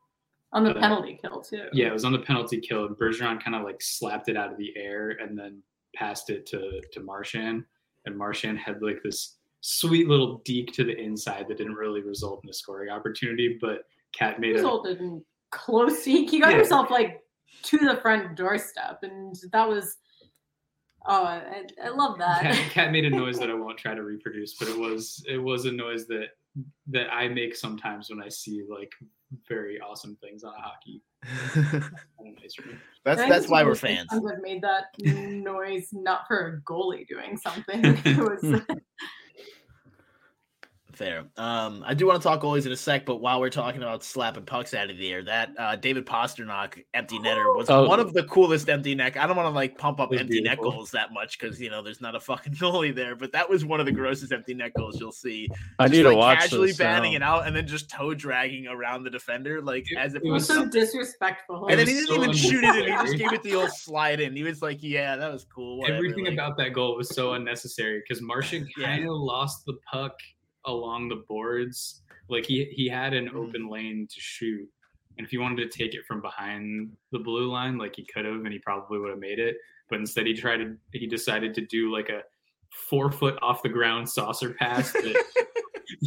[0.54, 1.66] on the uh, penalty kill too.
[1.74, 4.52] Yeah, it was on the penalty kill, and Bergeron kind of like slapped it out
[4.52, 5.62] of the air and then
[5.96, 7.64] passed it to to Marchand,
[8.06, 12.42] and Marchand had like this sweet little deke to the inside that didn't really result
[12.44, 14.56] in a scoring opportunity, but Cat made it.
[14.56, 16.30] resulted a, in close deke.
[16.30, 16.58] He got yeah.
[16.58, 17.22] himself like
[17.64, 19.98] to the front doorstep, and that was
[21.08, 22.44] Oh, I, I love that.
[22.44, 25.38] Cat, Cat made a noise that I won't try to reproduce, but it was it
[25.38, 26.28] was a noise that
[26.88, 28.92] that I make sometimes when I see like
[29.48, 31.02] very awesome things on a hockey.
[32.20, 32.80] on an ice rink.
[33.06, 34.10] that's that's why we're fans.
[34.12, 37.82] I've made that noise not for a goalie doing something.
[38.06, 38.62] It was
[40.94, 41.26] Fair.
[41.38, 44.04] Um, I do want to talk goalies in a sec, but while we're talking about
[44.04, 47.88] slapping pucks out of the air, that uh, David Pastrnak empty netter was Oh.
[47.88, 49.18] one of the coolest empty neck.
[49.18, 51.60] I don't want to like pump up It was empty net goals that much because
[51.62, 54.32] you know there's not a fucking goalie there, but that was one of the grossest
[54.32, 55.48] empty net goals you'll see.
[55.80, 57.16] I Just, need like, to watch casually this batting now.
[57.18, 60.28] it out and then just toe dragging around the defender, like It- as if it
[60.28, 61.68] it was was so disrespectful.
[61.68, 62.84] and then he didn't so even shoot it in.
[62.84, 64.36] He just gave it the old slide in.
[64.36, 67.34] He was like, "Yeah, that was cool." whatever," Everything like- about that goal was so
[67.34, 68.88] unnecessary because Marchand Yeah.
[68.88, 70.18] kind of lost the puck
[70.66, 72.02] along the boards.
[72.30, 73.36] Like he he had an Mhm.
[73.36, 74.68] open lane to shoot,
[75.18, 78.26] and if he wanted to take it from behind the blue line, like he could
[78.26, 79.58] have, and he probably would have made it.
[79.90, 82.24] But instead, he tried to he decided to do like a
[82.72, 85.26] four foot off the ground saucer pass that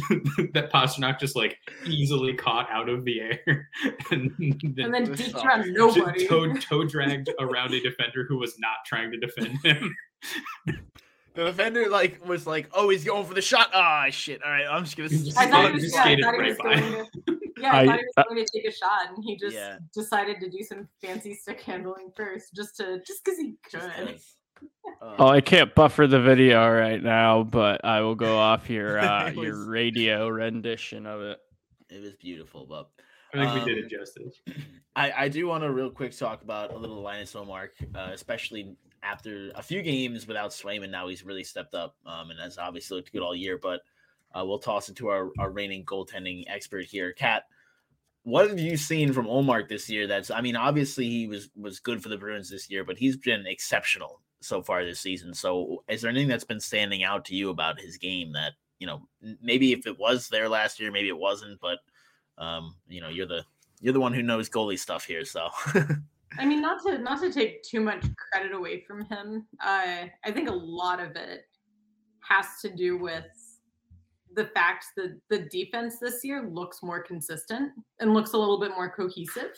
[0.55, 3.69] that Pastrnak just like easily caught out of the air,
[4.11, 5.45] and then, and then deep soft.
[5.45, 6.27] around nobody.
[6.27, 9.95] toe, toe dragged around a defender who was not trying to defend him.
[11.35, 14.41] The defender like was like, "Oh, he's going for the shot." Ah, shit.
[14.43, 15.09] All right, I'm just gonna.
[15.09, 16.79] Just I thought he skated- was, yeah, I skated thought he right was by.
[16.79, 19.35] going to, yeah, I, I- thought he was going to take a shot, and he
[19.37, 19.77] just Yeah.
[19.93, 24.07] decided to do some fancy stick handling first, just to just because he Just could.
[24.07, 24.35] 'cause.
[25.01, 28.97] Uh, Oh, I can't buffer the video right now, but I will go off your
[28.99, 31.39] uh, was- your radio rendition of it.
[31.89, 32.87] it was beautiful, but
[33.33, 34.41] I think we did Um, it justice.
[34.95, 38.77] I, I do want to real quick talk about a little Linus Ullmark, uh, especially
[39.05, 40.89] after a few games without Swayman.
[40.89, 43.57] Now he's really stepped up um, and has obviously looked good all year.
[43.61, 43.81] But
[44.33, 47.43] uh, we'll toss it to our, our reigning goaltending expert here, Kat.
[48.23, 50.07] What have you seen from Ullmark this year?
[50.07, 53.17] That's I mean, obviously he was was good for the Bruins this year, but he's
[53.17, 55.33] been exceptional so far this season.
[55.33, 58.87] So is there anything that's been standing out to you about his game that you
[58.87, 59.07] know
[59.41, 61.79] maybe if it was there last year, maybe it wasn't, but
[62.39, 63.45] um, you know you're the
[63.79, 65.49] you're the one who knows goalie stuff here, so
[66.37, 69.47] I mean, not to not to take too much credit away from him.
[69.63, 71.45] Uh, I think a lot of it
[72.27, 73.25] has to do with
[74.35, 78.71] the fact that the defense this year looks more consistent and looks a little bit
[78.71, 79.51] more cohesive.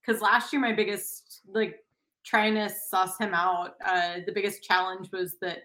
[0.00, 1.76] Because last year, my biggest like
[2.24, 5.58] trying to suss him out, uh, the biggest challenge was that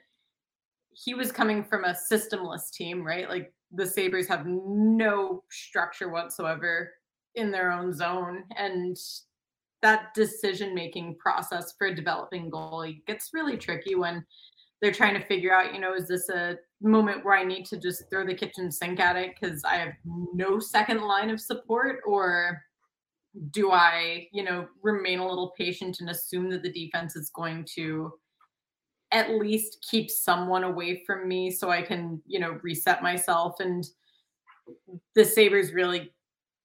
[0.93, 3.29] he was coming from a systemless team, right?
[3.29, 6.93] Like the Sabres have no structure whatsoever
[7.35, 8.43] in their own zone.
[8.55, 8.97] And
[9.85, 14.25] that decision making process for a developing goalie gets really tricky when
[14.81, 17.77] they're trying to figure out, you know, is this a moment where I need to
[17.77, 19.93] just throw the kitchen sink at it because I have
[20.33, 21.99] no second line of support?
[22.07, 22.63] Or
[23.51, 27.67] do I, you know, remain a little patient and assume that the defense is going
[27.75, 28.11] to
[29.11, 33.59] at least keep someone away from me so I can, you know, reset myself?
[33.59, 33.87] And
[35.13, 36.11] the Sabres really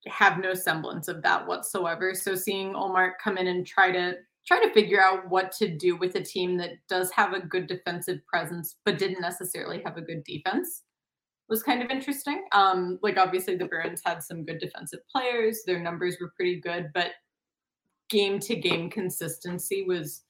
[0.07, 2.15] have no semblance of that whatsoever.
[2.15, 4.15] So seeing Omar come in and try to
[4.47, 7.67] try to figure out what to do with a team that does have a good
[7.67, 10.83] defensive presence but didn't necessarily have a good defense
[11.51, 12.45] was kind of interesting.
[12.53, 16.91] Um like obviously the Bruins had some good defensive players, their numbers were pretty good,
[16.95, 17.11] but
[18.09, 20.23] game to game consistency was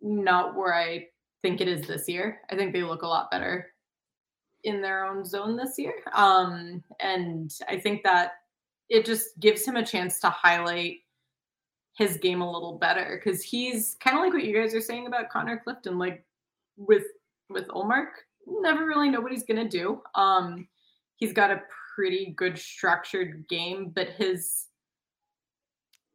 [0.00, 1.06] not where I
[1.42, 2.40] think it is this year.
[2.50, 3.66] I think they look a lot better
[4.64, 5.94] in their own zone this year.
[6.14, 8.32] Um, and I think that
[8.88, 10.98] it just gives him a chance to highlight
[11.96, 15.06] his game a little better because he's kind of like what you guys are saying
[15.06, 16.24] about Connor Clifton, like
[16.76, 17.04] with
[17.50, 18.08] with Ullmark,
[18.46, 20.02] never really know what he's gonna do.
[20.14, 20.66] Um,
[21.16, 21.62] he's got a
[21.94, 24.66] pretty good structured game, but his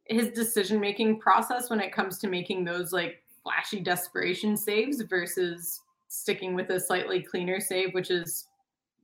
[0.05, 5.81] his decision making process when it comes to making those like flashy desperation saves versus
[6.07, 8.48] sticking with a slightly cleaner save, which is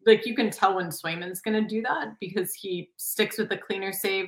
[0.06, 3.58] like you can tell when Swayman's going to do that because he sticks with the
[3.58, 4.28] cleaner save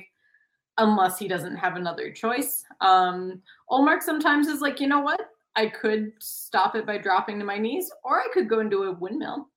[0.78, 2.64] unless he doesn't have another choice.
[2.80, 5.30] Um, Ullmark sometimes is like, you know what?
[5.56, 8.92] I could stop it by dropping to my knees, or I could go do a
[8.92, 9.48] windmill,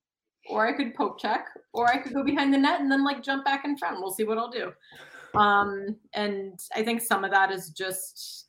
[0.50, 3.22] or I could poke check, or I could go behind the net and then like
[3.22, 4.00] jump back in front.
[4.00, 4.74] We'll see what I'll do.
[5.36, 8.48] Um, and I think some of that is just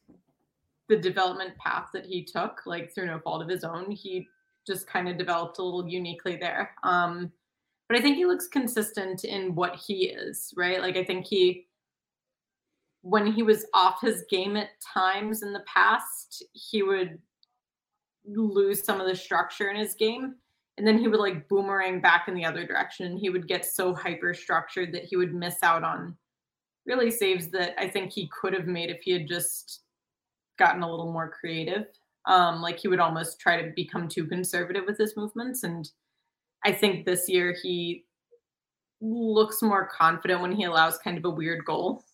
[0.89, 3.91] the development path that he took, like through no fault of his own.
[3.91, 4.27] He
[4.67, 6.75] just kind of developed a little uniquely there.
[6.83, 7.33] Um,
[7.93, 10.81] but I think he looks consistent in what he is, right?
[10.81, 11.67] Like I think he
[13.03, 17.19] when he was off his game at times in the past, he would
[18.25, 20.37] lose some of the structure in his game.
[20.79, 23.19] And then he would like boomerang back in the other direction.
[23.19, 26.17] He would get so hyper structured that he would miss out on
[26.87, 29.83] really saves that I think he could have made if he had just
[30.59, 31.89] gotten a little more creative.
[32.25, 35.65] Um, like he would almost try to become too conservative with his movements.
[35.65, 35.91] And
[36.65, 38.05] I think this year he
[39.01, 42.05] looks more confident when he allows kind of a weird goal.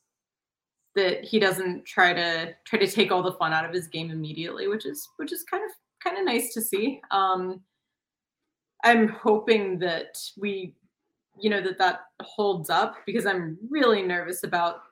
[0.94, 4.10] That he doesn't try to try to take all the fun out of his game
[4.10, 5.70] immediately, which is which is kind of
[6.02, 7.00] kind of nice to see.
[7.10, 7.60] Um,
[8.84, 10.74] I'm hoping that we,
[11.38, 14.82] you know, that that holds up because I'm really nervous about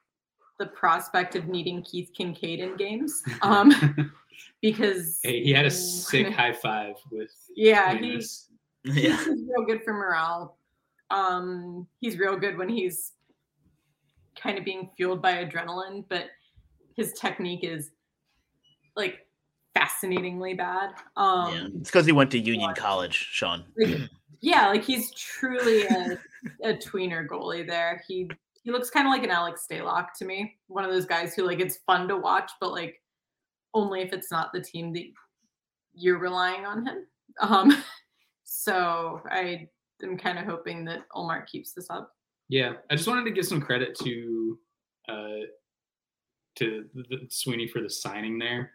[0.59, 3.23] the prospect of needing Keith Kinkaid in games.
[3.43, 4.13] Um,
[4.61, 7.31] because Hey, he had a sick high five with.
[7.57, 8.49] yeah, he's.
[8.95, 9.17] Yeah.
[9.17, 10.59] he's real good for morale.
[11.11, 13.13] Um, he's real good when he's
[14.41, 16.27] kind of being fueled by adrenaline, but
[16.97, 17.91] his technique is
[18.95, 19.27] like
[19.75, 20.91] fascinatingly bad.
[21.17, 21.67] Um, yeah.
[21.81, 23.65] It's because he went to Union College, Sean.
[23.77, 23.99] like,
[24.41, 26.19] yeah, like he's truly a,
[26.63, 28.03] a tweener goalie there.
[28.07, 28.31] He
[28.63, 30.57] he looks kind of like an Alex Stalock to me.
[30.67, 33.01] One of those guys who like it's fun to watch, but like
[33.75, 35.05] only if it's not the team that
[35.95, 37.07] you're relying on him.
[37.41, 37.85] Um,
[38.47, 39.69] so I
[40.03, 42.13] am kind of hoping that Ullmark keeps this up.
[42.49, 44.59] Yeah, I just wanted to give some credit to
[45.09, 45.47] uh,
[46.57, 46.85] to
[47.29, 48.71] Sweeney for the signing there.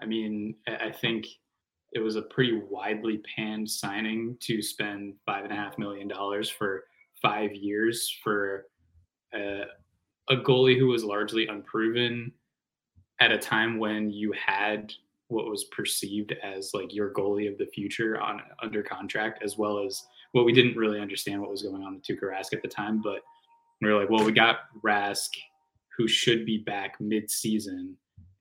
[0.00, 1.26] I mean, I I think
[1.92, 6.50] it was a pretty widely panned signing to spend five and a half million dollars
[6.50, 6.84] for
[7.20, 8.66] five years for
[9.34, 9.66] uh,
[10.30, 12.32] a goalie who was largely unproven
[13.20, 14.92] at a time when you had
[15.32, 19.84] what was perceived as like your goalie of the future on under contract, as well
[19.84, 22.68] as well, we didn't really understand what was going on with Tuukka Rask at the
[22.68, 23.20] time, but
[23.80, 25.28] we were like, well, we got Rask,
[25.96, 27.96] who should be back mid-season,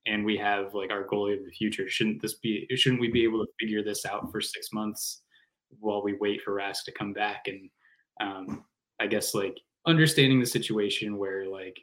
[0.05, 1.89] and we have like our goalie of the future.
[1.89, 2.67] Shouldn't this be?
[2.75, 5.21] Shouldn't we be able to figure this out for six months
[5.79, 7.47] while we wait for Rask to come back?
[7.47, 7.69] And
[8.19, 8.65] um,
[8.99, 11.79] I guess like understanding the situation where like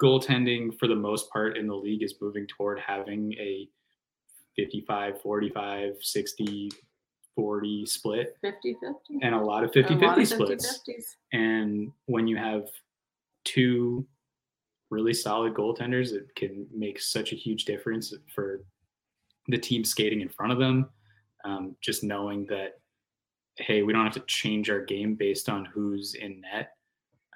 [0.00, 3.68] goaltending for the most part in the league is moving toward having a
[4.56, 6.70] 55 45 60
[7.34, 9.18] 40 split 50 50.
[9.22, 11.04] and a lot of 50 50 splits 50-50s.
[11.32, 12.64] and when you have
[13.44, 14.06] two
[14.90, 18.64] really solid goaltenders it can make such a huge difference for
[19.48, 20.88] the team skating in front of them
[21.44, 22.80] um, just knowing that
[23.56, 26.72] hey we don't have to change our game based on who's in net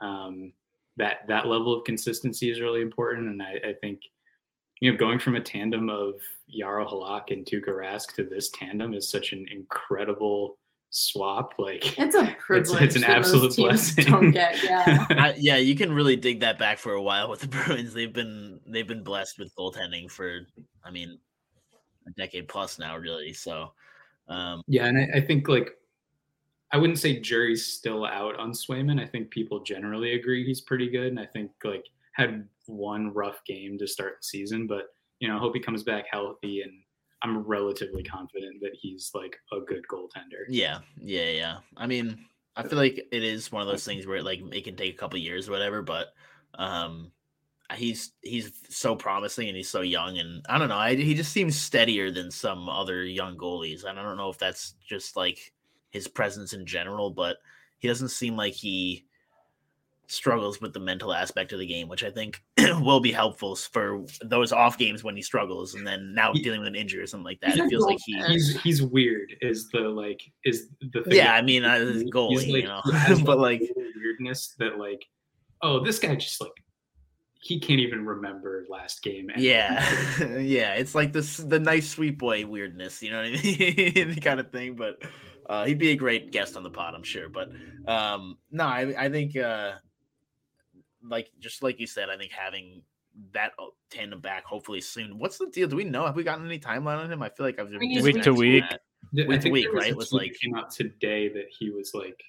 [0.00, 0.52] um,
[0.96, 4.00] that that level of consistency is really important and I, I think
[4.80, 6.14] you know going from a tandem of
[6.54, 10.58] Jaro Halak and Tuukka Rask to this tandem is such an incredible
[10.94, 12.82] swap like It's a privilege.
[12.82, 14.04] it's an absolute blessing.
[14.04, 15.06] Don't get yeah.
[15.10, 17.94] I, yeah, you can really dig that back for a while with the Bruins.
[17.94, 20.40] They've been they've been blessed with goaltending for,
[20.84, 21.18] I mean,
[22.06, 23.32] a decade plus now, really.
[23.32, 23.72] So,
[24.28, 25.70] um, Yeah, and I, I think like
[26.72, 29.00] I wouldn't say jury's still out on Swayman.
[29.00, 33.44] I think people generally agree he's pretty good, and I think like had one rough
[33.46, 34.86] game to start the season, but
[35.18, 36.72] you know, I hope he comes back healthy, and
[37.22, 40.44] I'm relatively confident that he's like a good goaltender.
[40.48, 41.56] yeah, yeah, yeah.
[41.76, 42.24] I mean,
[42.56, 44.98] I feel like it is one of those things where like it can take a
[44.98, 46.08] couple years or whatever, but
[46.54, 47.12] um,
[47.74, 50.76] he's he's so promising and he's so young, and I don't know.
[50.76, 54.38] I, he just seems steadier than some other young goalies, and I don't know if
[54.38, 55.52] that's just like
[55.92, 57.36] his presence in general, but
[57.78, 59.04] he doesn't seem like he
[60.08, 64.04] struggles with the mental aspect of the game, which I think will be helpful for
[64.22, 67.24] those off games when he struggles, and then now dealing with an injury or something
[67.24, 67.56] like that.
[67.56, 68.20] It feels like he.
[68.24, 69.34] He's he's weird.
[69.40, 71.34] Is the like is the thing yeah.
[71.34, 72.82] I mean, uh, he's goalie, like- you know,
[73.24, 73.62] but like,
[73.96, 75.04] weirdness that like
[75.62, 76.50] oh this guy just like
[77.40, 79.30] he can't even remember last game.
[79.30, 79.84] and- yeah,
[80.38, 80.74] yeah.
[80.74, 84.50] It's like this the nice sweet boy weirdness, you know what I mean, kind of
[84.50, 84.74] thing.
[84.74, 85.02] But
[85.46, 87.28] uh, he'd be a great guest on the pod, I'm sure.
[87.28, 87.50] But
[87.86, 89.72] um, no, I I think uh,
[91.04, 92.82] like just like you said, I think having
[93.32, 95.18] that uh, tandem back hopefully soon.
[95.18, 95.68] What's the deal?
[95.68, 96.06] Do we know?
[96.06, 97.22] Have we gotten any timeline on him?
[97.22, 98.64] I feel like I've mean, he's Week to week.
[98.70, 98.80] that.
[99.28, 101.92] Week to week, there was right, a was like- came out today that he was
[101.92, 102.22] like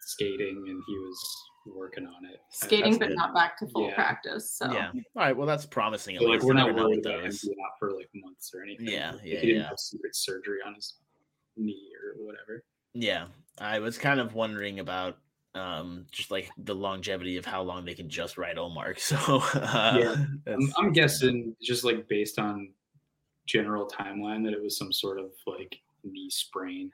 [0.00, 2.40] skating and he was working on it.
[2.50, 3.16] Skating, but good.
[3.16, 3.94] not back to full Yeah.
[3.94, 4.50] practice.
[4.50, 4.88] So Yeah.
[4.92, 5.36] All right.
[5.36, 6.16] Well, that's promising.
[6.16, 8.88] At So, like we're not worried about him being out for like months or anything.
[8.88, 9.68] Yeah, Like, yeah, he didn't yeah.
[9.68, 10.94] have secret surgery on his
[11.60, 12.64] knee or whatever.
[12.94, 13.26] Yeah,
[13.58, 15.18] I was kind of wondering about
[15.54, 18.94] um just like the longevity of how long they can just ride Omar.
[18.98, 19.16] So
[19.54, 20.14] uh, Yeah,
[20.46, 22.72] I'm, I'm guessing just like based on
[23.46, 26.92] general timeline that it was some sort of like knee sprain.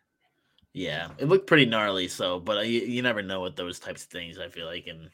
[0.73, 2.09] yeah, it looked pretty gnarly.
[2.09, 4.39] So, but uh, you, you never know with those types of things.
[4.39, 5.11] I feel like, and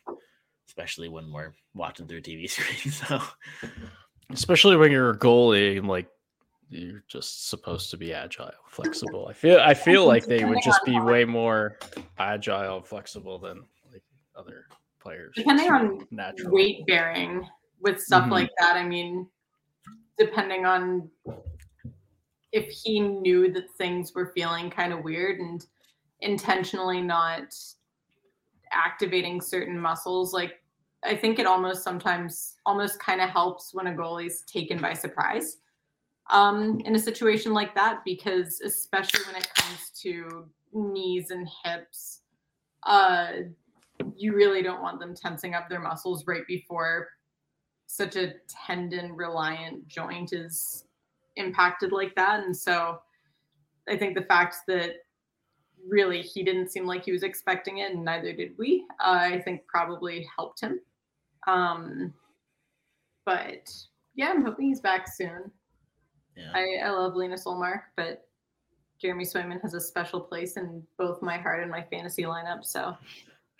[0.68, 2.92] especially when we're watching through TV screen.
[2.92, 3.20] So
[4.30, 6.08] especially when you're a goalie, like
[6.72, 9.26] you're just supposed to be agile, flexible.
[9.28, 11.78] I feel I feel like they would just be way more
[12.18, 14.02] agile, flexible than like
[14.34, 14.66] other
[15.00, 15.34] players.
[15.36, 16.52] Depending on natural.
[16.52, 17.46] weight bearing
[17.80, 18.30] with stuff Mhm.
[18.30, 19.28] like that, I mean,
[20.18, 21.10] depending on
[22.52, 25.66] if he knew that things were feeling kind of weird and
[26.20, 27.54] intentionally not
[28.70, 30.62] activating certain muscles like
[31.02, 35.58] i think it almost sometimes almost kind of helps when a goalie's taken by surprise
[36.32, 42.22] um, in a situation like that because especially when it comes to knees and hips
[42.84, 43.32] uh,
[44.16, 47.08] you really don't want them tensing up their muscles right before
[47.86, 50.86] such a tendon reliant joint is
[51.36, 52.40] impacted like that.
[52.42, 53.00] And so
[53.88, 54.94] I think the fact that
[55.86, 59.42] really he didn't seem like he was expecting it, and neither did we, uh, I
[59.42, 60.80] think probably helped him.
[61.46, 62.14] Um,
[63.26, 63.70] but
[64.14, 65.50] yeah, I'm hoping he's back soon.
[66.36, 66.50] Yeah.
[66.54, 68.26] I, I love Linus Ullmark, but
[68.98, 72.64] Jeremy Swayman has a special place in both my heart and my fantasy lineup.
[72.64, 72.96] So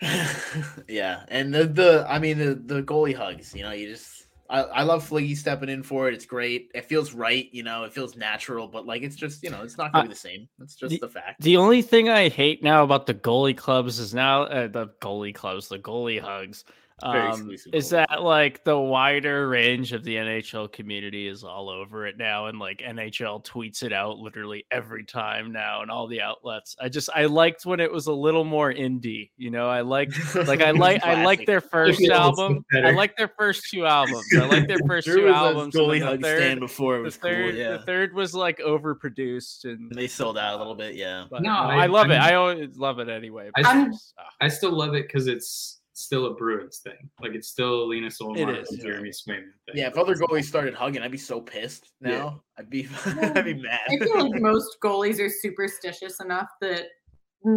[0.89, 3.55] yeah, and the the I mean the the goalie hugs.
[3.55, 6.15] You know, you just I, I love Fliggy stepping in for it.
[6.15, 6.71] It's great.
[6.75, 7.49] It feels right.
[7.53, 8.69] You know, it feels natural.
[8.69, 10.49] But like, it's just you know, it's not gonna Uh, be the same.
[10.59, 11.41] That's just the fact.
[11.41, 15.35] The only thing I hate now about the goalie clubs is now uh, the goalie
[15.35, 20.71] clubs, the goalie hugs, Very um, is that like the wider range of the NHL
[20.73, 25.53] community is all over it now, and like NHL tweets it out literally every time
[25.53, 26.77] now, and all the outlets.
[26.81, 29.69] I just I liked when it was a little more indie, you know.
[29.69, 32.65] I liked like I like I like their first feels album.
[32.73, 34.25] I like their first two albums.
[34.37, 35.75] I like their first Drew two was albums.
[35.75, 37.59] and goalie then the hug third- stand before it the third, cool.
[37.61, 40.95] Yeah, the third was like overproduced, and And they sold out a little bit.
[40.95, 42.19] Yeah, but No, no, I- I, love I it.
[42.19, 43.51] I always love it anyway.
[43.57, 44.15] I but I'm- it's-.
[44.41, 47.11] I still love it because it's still a Bruins thing.
[47.21, 48.85] Like it's still Linus Ullmark is, and yeah.
[48.85, 49.75] Jeremy Swayman thing.
[49.75, 49.89] yeah.
[49.89, 51.91] If other goalies started hugging, I'd be so pissed.
[52.01, 52.31] Now Yeah.
[52.59, 53.81] I'd be I'd be mad.
[53.91, 56.87] I feel like most goalies are superstitious enough that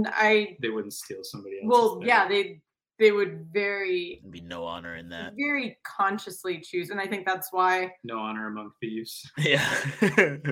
[0.07, 1.69] I they wouldn't steal somebody else's.
[1.69, 2.07] well, thing.
[2.07, 2.61] yeah, they
[2.97, 5.33] they would very There'd be no honor in that.
[5.37, 9.29] very consciously choose, and I think that's why no honor among thieves.
[9.37, 9.59] Yeah,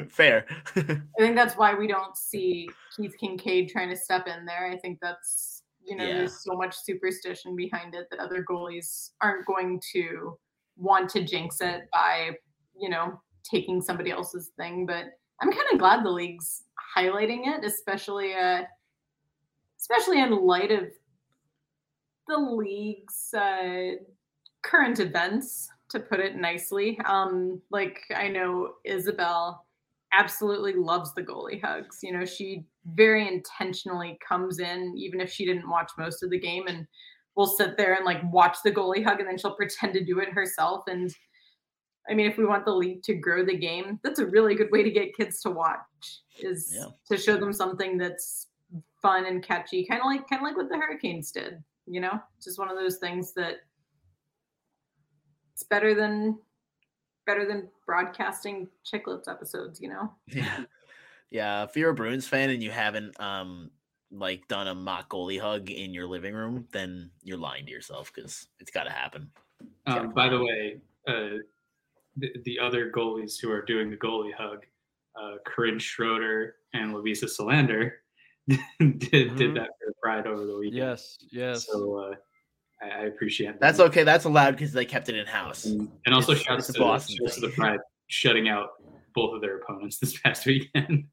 [0.09, 0.45] fair.
[0.75, 0.81] I
[1.17, 4.67] think that's why we don't see Keith Kinkaid trying to step in there.
[4.69, 6.17] I think that's you know Yeah.
[6.19, 10.37] there's so much superstition behind it that other goalies aren't going to
[10.77, 12.31] want to jinx it by
[12.75, 14.85] you know taking somebody else's thing.
[14.85, 15.05] But
[15.41, 16.63] I'm kind of glad the league's
[16.97, 18.63] highlighting it, especially uh
[19.79, 20.85] especially in light of
[22.27, 23.95] the league's uh,
[24.61, 26.97] current events, to put it nicely.
[27.05, 29.65] Um, like I know Isabel
[30.13, 31.99] absolutely loves the goalie hugs.
[32.01, 36.39] You know, she very intentionally comes in, even if she didn't watch most of the
[36.39, 36.87] game, and
[37.35, 40.19] will sit there and like watch the goalie hug, and then she'll pretend to do
[40.19, 40.83] it herself.
[40.87, 41.13] And
[42.09, 44.71] I mean, if we want the league to grow the game, that's a really good
[44.71, 45.79] way to get kids to watch.
[46.39, 46.87] Is Yeah.
[47.09, 48.47] to show them something that's
[49.01, 51.63] fun and catchy, kind of like kind of like what the Hurricanes did.
[51.85, 53.57] You know, just one of those things that
[55.53, 56.39] it's better than
[57.25, 59.79] better than broadcasting Chiclets episodes.
[59.81, 60.13] You know.
[60.27, 60.63] Yeah.
[61.31, 61.63] Yeah.
[61.63, 63.71] If you're a Bruins fan and you haven't um
[64.11, 68.11] like done a mock goalie hug in your living room, then you're lying to yourself
[68.13, 69.31] because it's gotta happen.
[69.87, 71.39] Um, by the way, uh,
[72.17, 74.63] the, the other goalies who are doing the goalie hug,
[75.19, 77.93] uh, Corinne Schroeder and Lovisa Selander,
[78.47, 79.55] did did Mhm.
[79.55, 80.77] that for the Pride over the weekend.
[80.77, 81.65] yes, yes.
[81.65, 82.15] So uh,
[82.83, 83.59] I, I appreciate that.
[83.59, 84.03] That's okay.
[84.03, 85.65] That's allowed because they kept it in house.
[85.65, 87.55] And, and also It's- shouts it's to, Boston shouts to the thing.
[87.55, 88.69] Pride shutting out
[89.15, 91.05] both of their opponents this past weekend.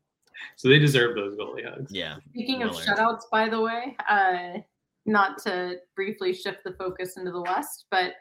[0.57, 1.93] so they deserve those goalie hugs.
[1.93, 2.17] Yeah.
[2.31, 4.59] Speaking of Well shutouts, by the way, uh,
[5.07, 8.15] not to briefly shift the focus into the West, but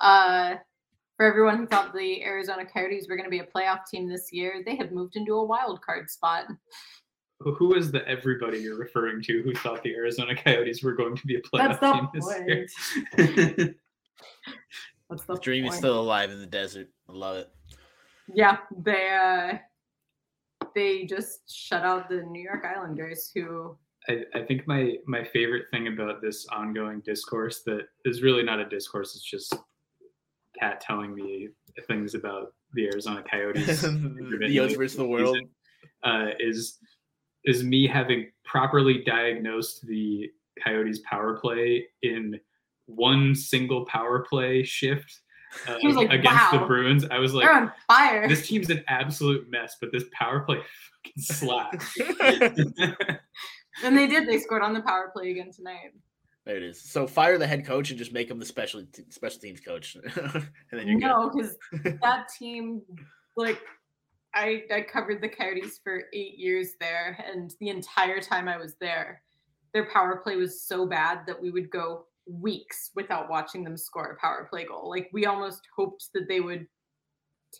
[0.00, 0.54] uh,
[1.16, 4.32] for everyone who thought the Arizona Coyotes were going to be a playoff team this
[4.32, 6.46] year, they have moved into a wild card spot.
[7.40, 11.16] Who who is the everybody you're referring to who thought the Arizona Coyotes were going
[11.16, 13.74] to be a playoff That's the team this year?
[15.08, 16.88] That's the The dream is still alive in the desert.
[17.08, 17.50] I love it.
[18.32, 23.76] Yeah, they uh, they just shut out the New York Islanders, who
[24.08, 28.58] I, I think my my favorite thing about this ongoing discourse that is really not
[28.58, 29.54] a discourse it's just
[30.58, 31.48] cat telling me
[31.86, 35.36] things about the arizona coyotes the O's versus the world.
[35.36, 35.50] season,
[36.02, 36.78] uh, is
[37.44, 40.30] is me having properly diagnosed the
[40.62, 42.38] coyotes power play in
[42.86, 45.20] one single power play shift
[45.66, 48.28] uh, was like, against the bruins i was like they're on fire.
[48.28, 51.98] this team's an absolute mess but this power play fucking slaps
[53.82, 54.28] and they did.
[54.28, 55.92] They scored on the power play again tonight.
[56.46, 56.80] There it is.
[56.80, 60.44] So fire the head coach and just make him the special special teams coach, and
[60.72, 61.56] then you're No, because
[62.00, 62.82] that team,
[63.36, 63.60] like,
[64.34, 68.76] I I covered the Coyotes for eight years there, and the entire time I was
[68.80, 69.22] there,
[69.72, 74.12] their power play was so bad that we would go weeks without watching them score
[74.12, 74.88] a power play goal.
[74.88, 76.66] Like we almost hoped that they would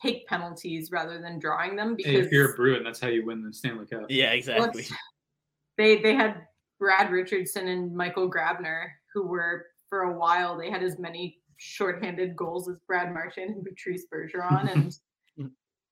[0.02, 3.24] take penalties rather than drawing them Hey, because if you're a Bruin, that's how you
[3.24, 4.06] win the Stanley Cup.
[4.08, 4.86] Yeah, exactly.
[5.76, 6.46] they they had
[6.78, 12.36] Brad Richardson and Michael Grabner who were for a while they had as many shorthanded
[12.36, 14.96] goals as Brad Marchand and Patrice Bergeron and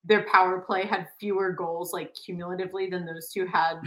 [0.05, 3.79] their power play had fewer goals like cumulatively than those two had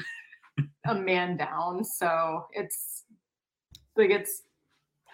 [0.89, 3.05] a man down so it's
[3.97, 4.43] like it's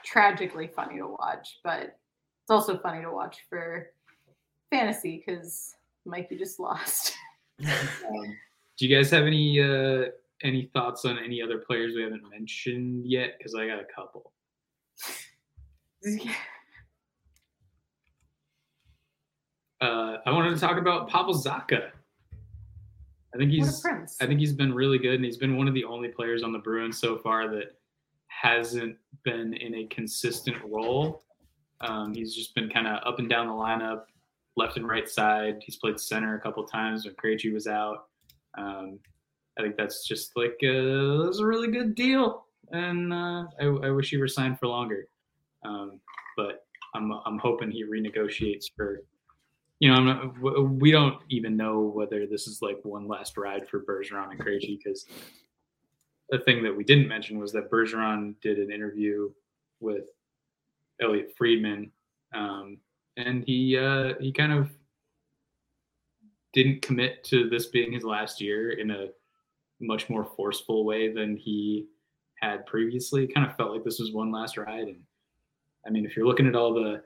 [0.05, 1.81] tragically funny to watch but
[2.49, 3.91] it's also funny to watch for
[4.71, 5.75] fantasy because
[6.05, 7.15] Mikey just lost.
[7.65, 8.37] Um,
[8.79, 10.07] do you guys have any uh,
[10.43, 13.35] any thoughts on any other players we haven't mentioned yet?
[13.39, 14.33] Because I got a couple.
[19.81, 21.91] Uh, I wanted to talk about Pavel Zacha.
[23.35, 23.85] I think he's.
[24.20, 26.53] I think he's been really good, and he's been one of the only players on
[26.53, 27.76] the Bruins so far that
[28.29, 31.22] hasn't been in a consistent role.
[31.81, 34.05] Um, he's just been kind of up and down the lineup,
[34.57, 35.59] left and right side.
[35.62, 38.07] He's played center a couple times when Krejci was out.
[38.57, 38.99] Um,
[39.59, 43.91] I think that's just like uh, that's a really good deal, and uh, I, I
[43.91, 45.09] wish he were signed for longer.
[45.64, 46.01] Um,
[46.37, 46.64] but
[46.95, 49.03] I'm I'm hoping he renegotiates for.
[49.81, 53.81] You know, not, we don't even know whether this is like one last ride for
[53.81, 55.07] Bergeron and Krejci because
[56.31, 59.31] the thing that we didn't mention was that Bergeron did an interview
[59.81, 60.05] with
[61.01, 61.91] Elliotte Friedman,
[62.35, 62.79] um,
[63.16, 64.70] and he uh, he kind of
[66.53, 69.09] didn't commit to this being his last year in a
[69.81, 71.87] much more forceful way than he
[72.41, 73.26] had previously.
[73.26, 75.01] Kind of felt like this was one last ride, and
[75.87, 77.03] I mean, if you're looking at all the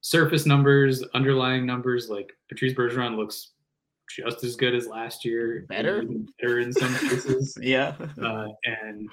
[0.00, 3.52] surface numbers, underlying numbers, like Patrice Bergeron looks
[4.08, 6.02] just as good as last year, Better?
[6.40, 7.94] better in some cases yeah.
[8.22, 9.08] uh, and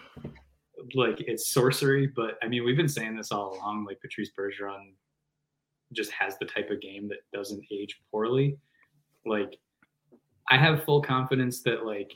[0.94, 2.08] like it's sorcery.
[2.08, 3.86] But I mean, we've been saying this all along.
[3.86, 4.94] Like Patrice Bergeron
[5.94, 8.58] just has the type of game that doesn't age poorly.
[9.26, 9.58] Like
[10.50, 12.14] I have full confidence that like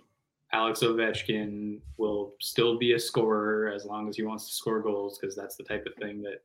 [0.53, 5.19] Alex Ovechkin will still be a scorer as long as he wants to score goals
[5.19, 6.41] because that's the type of thing that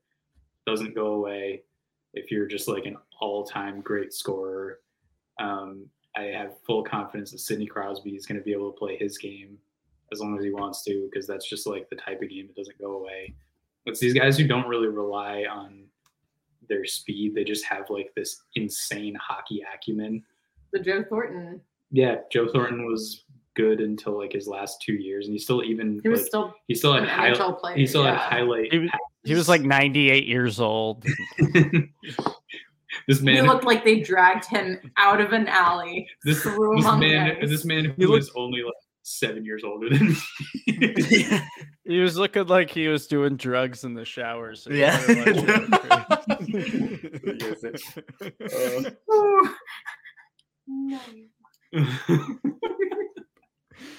[0.66, 1.62] doesn't go away
[2.14, 4.80] if you're just like an all-time great scorer.
[5.38, 5.86] Um,
[6.16, 9.18] I have full confidence that Sidney Crosby is going to be able to play his
[9.18, 9.58] game
[10.12, 12.56] as long as he wants to, because that's just like the type of game that
[12.56, 13.34] doesn't go away.
[13.86, 15.84] It's these guys who don't really rely on
[16.68, 17.34] their speed.
[17.34, 20.22] They just have like this insane hockey acumen.
[20.72, 21.60] the Joe Thornton.
[21.90, 26.00] Yeah, Joe Thornton was good until like his last two years, and he still even
[26.02, 28.16] He was like, still he still had an high, NHL he still yeah.
[28.16, 28.72] had highlight.
[28.72, 28.90] He was-
[29.24, 31.02] He was like 98 years old.
[31.02, 31.12] this
[33.20, 36.08] man He man, looked like they dragged him out of an alley.
[36.24, 37.48] this, threw him this on the man, ice.
[37.50, 38.72] this man He who looked- is only like
[39.02, 40.14] seven years older than
[40.66, 40.66] me.
[41.86, 44.54] He was looking like he was doing drugs in the shower.
[44.54, 44.96] So Yeah.
[45.04, 46.48] kinda like-
[49.12, 49.12] Ooh.
[49.12, 49.50] Uh.
[50.66, 50.98] No.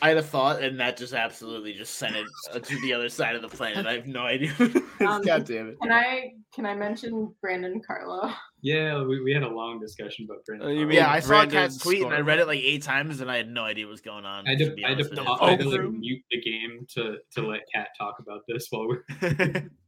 [0.01, 3.09] I had a thought, and that just absolutely just sent it uh, to the other
[3.09, 3.85] side of the planet.
[3.85, 4.53] I have no idea.
[5.01, 5.75] Um, God damn it.
[5.81, 8.31] Can I can I mention Brandon Carlo?
[8.61, 10.67] yeah, we, we had a long discussion about Brandon.
[10.67, 10.87] Uh, you Carlo.
[10.89, 13.29] mean Yeah, I saw Brandon Cat's tweet and I read it like eight times, and
[13.29, 14.47] I had no idea what was going on.
[14.47, 15.91] I had to to, I had to, honest with pause- I had to Oh, like,
[15.91, 19.69] mute the game to to let Kat talk about this while we're.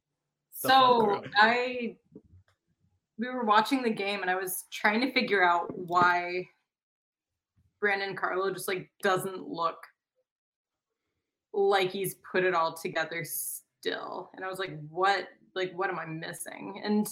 [0.60, 1.96] So I
[3.20, 6.46] we were watching the game and I was trying to figure out why
[7.80, 9.78] Brandon Carlo just like doesn't look
[11.58, 14.30] like he's put it all together still.
[14.36, 16.82] And I was like, what like what am I missing?
[16.84, 17.08] And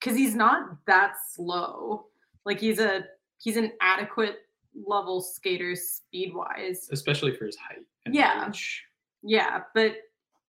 [0.00, 2.06] cuz he's not that slow.
[2.46, 3.04] Like he's a
[3.38, 4.46] he's an adequate
[4.86, 6.88] level skater speed wise.
[6.90, 7.84] especially for his height.
[8.06, 8.46] And Yeah.
[8.46, 8.84] reach.
[9.22, 9.96] Yeah, but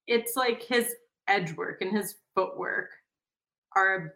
[0.07, 0.95] it's like his
[1.27, 2.91] edge work and his footwork
[3.75, 4.15] are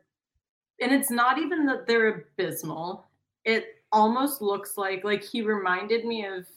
[0.82, 3.06] and it's not even that they're abysmal.
[3.46, 6.48] It almost looks like like he reminded me of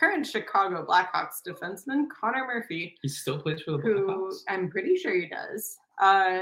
[0.00, 4.42] current Chicago Blackhawks defenseman Connor Murphy, He still plays for the who Blackhawks.
[4.48, 5.76] I'm pretty sure he does.
[6.00, 6.40] Uh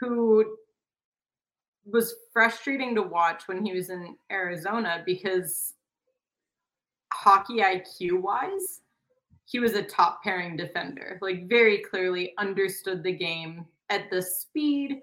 [0.00, 0.56] who
[1.84, 5.74] was frustrating to watch when he was in Arizona because
[7.12, 8.82] hockey IQ wise,
[9.44, 15.00] he was a top pairing defender, like very clearly understood the game at the speed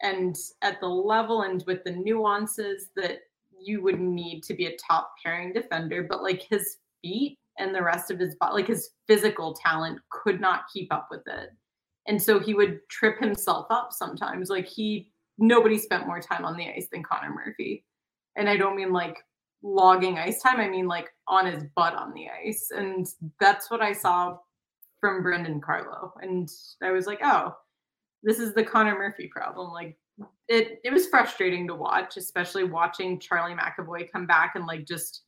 [0.00, 3.20] and at the level and with the nuances that
[3.64, 6.06] you would need to be a top pairing defender.
[6.08, 10.40] But like his feet and the rest of his body, like his physical talent could
[10.40, 11.50] not keep up with it.
[12.06, 14.48] And so he would trip himself up sometimes.
[14.48, 17.84] Like he, nobody spent more time on the ice than Connor Murphy.
[18.36, 19.16] And I don't mean like
[19.62, 20.58] logging ice time.
[20.58, 22.68] I mean like on his butt on the ice.
[22.74, 23.06] And
[23.38, 24.38] that's what I saw
[25.00, 26.12] from Brandon Carlo.
[26.20, 26.48] And
[26.82, 27.54] I was like, oh,
[28.22, 29.70] this is the Connor Murphy problem.
[29.72, 29.96] Like
[30.48, 35.22] it it was frustrating to watch, especially watching Charlie McAvoy come back and like just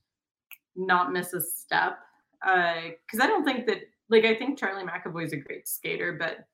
[0.76, 1.98] not miss a step.
[2.42, 3.78] Because uh, I don't think that
[4.10, 6.46] like I think Charlie McAvoy is a great skater, but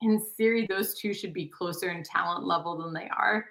[0.00, 3.44] in theory, those two should be closer in talent level than they are.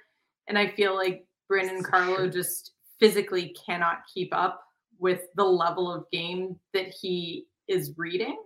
[0.47, 4.61] And I feel like Brandon Carlo just physically cannot keep up
[4.99, 8.37] with the level of game that he is reading.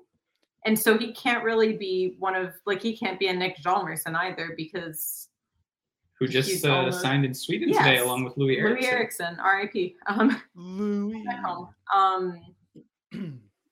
[0.66, 4.16] And so he can't really be one of like he can't be a Nick Hjalmarsson
[4.16, 5.30] either because
[6.20, 8.78] who just uh, almost, signed in Sweden yes, today along with Loui Eriksson.
[8.78, 9.96] Loui Eriksson, R.I.P.
[10.06, 11.26] Um, Louis.
[11.94, 12.40] Um,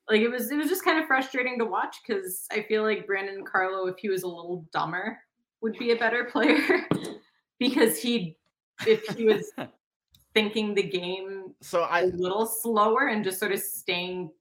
[0.09, 3.05] like it was it was just kind of frustrating to watch because I feel like
[3.05, 5.19] Brandon Carlo, if he was a little dumber,
[5.61, 6.87] would be a better player
[7.59, 8.35] because he
[8.87, 9.51] if he was
[10.33, 14.31] thinking the game so I, a little slower and just sort of staying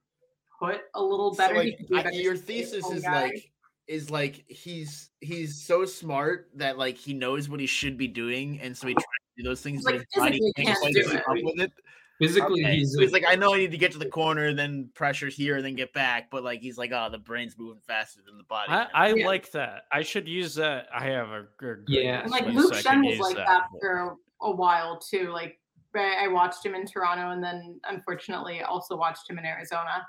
[0.58, 1.54] put a little better.
[1.54, 3.22] So like, I, your thesis is guy.
[3.22, 3.52] like
[3.86, 8.60] is like he's he's so smart that like he knows what he should be doing,
[8.60, 11.14] and so he tries to do those things, like, but his body can't quite keep
[11.14, 11.72] up with it.
[12.20, 12.78] Physically, okay.
[12.78, 15.36] he's, so he's like, I know I need to get to the corner, then pressures
[15.36, 16.32] here, and then get back.
[16.32, 18.72] But like, he's like, oh, the brain's moving faster than the body.
[18.72, 19.24] I, I yeah.
[19.24, 19.82] like that.
[19.92, 20.88] I should use that.
[20.92, 22.26] I have a, a yeah.
[22.26, 25.30] Like Luke Schenn was like that, that for a while too.
[25.30, 25.60] Like
[25.94, 30.04] I watched him in Toronto, and then unfortunately also watched him in Arizona.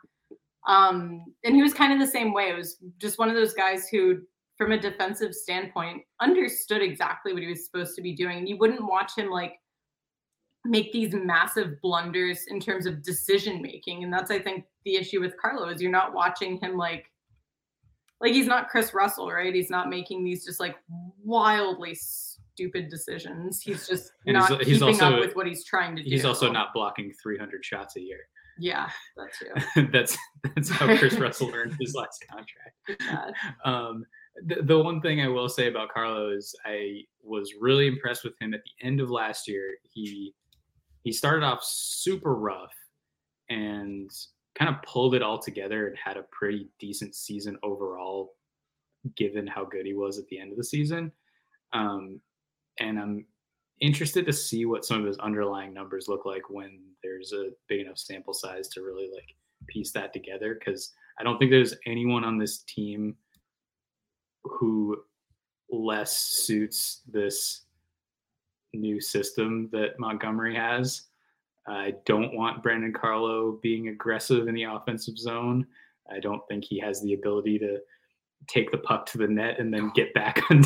[0.69, 2.49] Um, and he was kind of the same way.
[2.49, 4.21] It was just one of those guys who,
[4.55, 8.37] from a defensive standpoint, understood exactly what he was supposed to be doing.
[8.37, 9.53] And you wouldn't watch him like
[10.65, 14.03] make these massive blunders in terms of decision making.
[14.03, 17.07] And that's, I think, the issue with Carlo is you're not watching him like
[18.21, 19.55] like he's not Kris Russell, right?
[19.55, 20.75] He's not making these just like
[21.23, 23.61] wildly stupid decisions.
[23.61, 26.09] He's just and not he's, he's keeping also, up with what he's trying to do.
[26.09, 28.19] He's also not blocking 300 shots a year.
[28.59, 30.17] Yeah, that that's
[30.55, 33.35] that's how Kris Russell earned his last contract.
[33.65, 34.05] Um,
[34.45, 38.33] the, the one thing I will say about Carlo is I was really impressed with
[38.39, 39.75] him at the end of last year.
[39.83, 40.33] He
[41.03, 42.73] he started off super rough
[43.49, 44.09] and
[44.55, 48.33] kind of pulled it all together and had a pretty decent season overall,
[49.15, 51.11] given how good he was at the end of the season.
[51.73, 52.19] Um,
[52.79, 53.25] and I'm
[53.81, 57.81] interested to see what some of his underlying numbers look like when there's a big
[57.81, 59.35] enough sample size to really like
[59.67, 63.15] piece that together because I don't think there's anyone on this team
[64.43, 64.97] who
[65.69, 67.65] less suits this
[68.73, 71.03] new system that Montgomery has.
[71.67, 75.67] I don't want Brandon Carlo being aggressive in the offensive zone.
[76.11, 77.79] I don't think he has the ability to
[78.47, 80.63] take the puck to the net and then get back on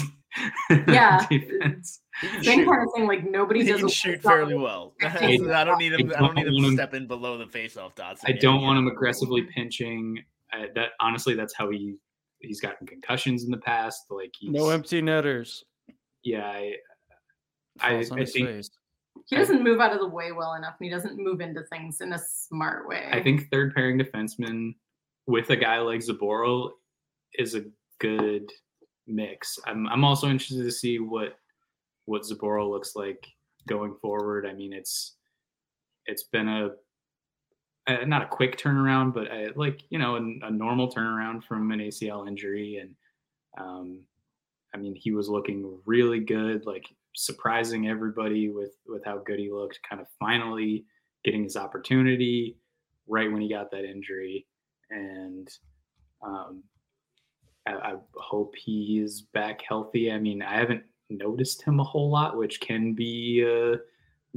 [0.88, 1.25] yeah.
[1.29, 2.01] defense.
[2.41, 3.07] Same kind of thing.
[3.07, 4.93] Like nobody does shoot fairly well.
[5.01, 6.11] I don't need him.
[6.15, 8.21] I don't, need him to step in below the faceoff dots.
[8.25, 10.23] I don't want him aggressively pinching.
[10.51, 11.95] I, that honestly, that's how he
[12.39, 14.05] he's gotten concussions in the past.
[14.09, 15.63] Like he's, no empty netters.
[16.23, 16.73] Yeah, I
[17.79, 18.69] I, I think face.
[19.25, 22.01] he doesn't move out of the way well enough, and he doesn't move into things
[22.01, 23.09] in a smart way.
[23.11, 24.75] I think third pairing defenseman
[25.25, 26.71] with a guy like Zboril
[27.36, 27.63] is a
[27.99, 28.51] good
[29.08, 29.60] mix.
[29.66, 31.36] I'm I'm also interested to see what
[32.06, 33.26] what Zboril looks like
[33.68, 34.45] going forward.
[34.45, 35.16] I mean, it's
[36.06, 36.70] it's been a,
[37.88, 39.28] a not a quick turnaround, but
[39.58, 42.95] like you know a, a, normal turnaround from an ACL injury, and
[43.58, 44.01] um,
[44.74, 46.86] I mean he was looking really good, like
[47.16, 49.80] surprising everybody with with how good he looked.
[49.88, 50.86] Kind of finally
[51.24, 52.58] getting his opportunity
[53.08, 54.45] right when he got that injury,
[54.89, 55.47] and
[56.22, 56.64] um,
[57.66, 60.11] I, I hope he's back healthy.
[60.11, 63.76] I mean, I haven't noticed him a whole lot, which can be a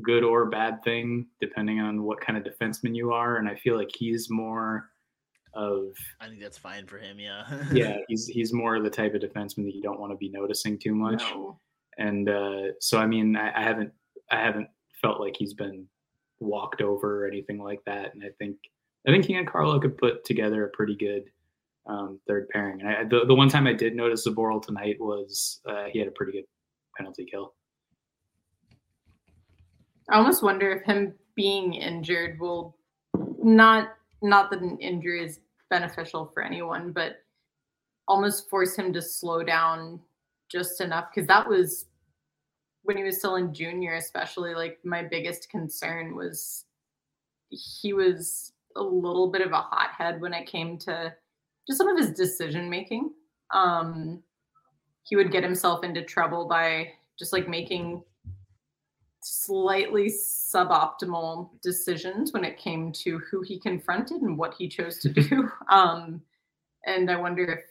[0.02, 3.36] good or bad thing depending on what kind of defenseman you are.
[3.36, 4.90] And I feel like he's more
[5.54, 7.44] of I think that's fine for him, yeah.
[7.72, 10.78] yeah, he's he's more the type of defenseman that you don't want to be noticing
[10.78, 11.22] too much.
[11.22, 11.58] No.
[11.98, 13.92] And uh, so I mean I, I haven't
[14.30, 14.68] I haven't
[15.00, 15.86] felt like he's been
[16.40, 18.14] walked over or anything like that.
[18.14, 18.56] And I think
[19.06, 21.24] I think he and Carlo could put together a pretty good
[21.86, 22.80] um, third pairing.
[22.80, 26.08] And I, the, the one time I did notice Zboril tonight was uh, he had
[26.08, 26.44] a pretty good
[26.96, 27.54] penalty kill.
[30.10, 32.76] I almost wonder if him being injured will
[33.42, 33.88] not
[34.22, 37.16] not that an injury is beneficial for anyone, but
[38.08, 40.00] almost force him to slow down
[40.50, 41.86] just enough because that was
[42.84, 46.64] when he was still in junior, especially like my biggest concern was
[47.50, 51.12] he was a little bit of a hothead when it came to
[51.66, 53.12] just some of his decision making.
[53.52, 54.22] Um,
[55.02, 58.02] he would get himself into trouble by just like making
[59.22, 65.08] slightly suboptimal decisions when it came to who he confronted and what he chose to
[65.08, 65.50] do.
[65.70, 66.22] Um,
[66.86, 67.64] and I wonder if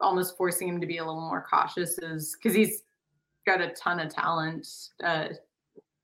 [0.00, 2.82] almost forcing him to be a little more cautious is because he's
[3.46, 4.66] got a ton of talent.
[5.04, 5.28] Uh,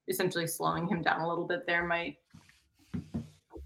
[0.09, 2.16] essentially slowing him down a little bit there might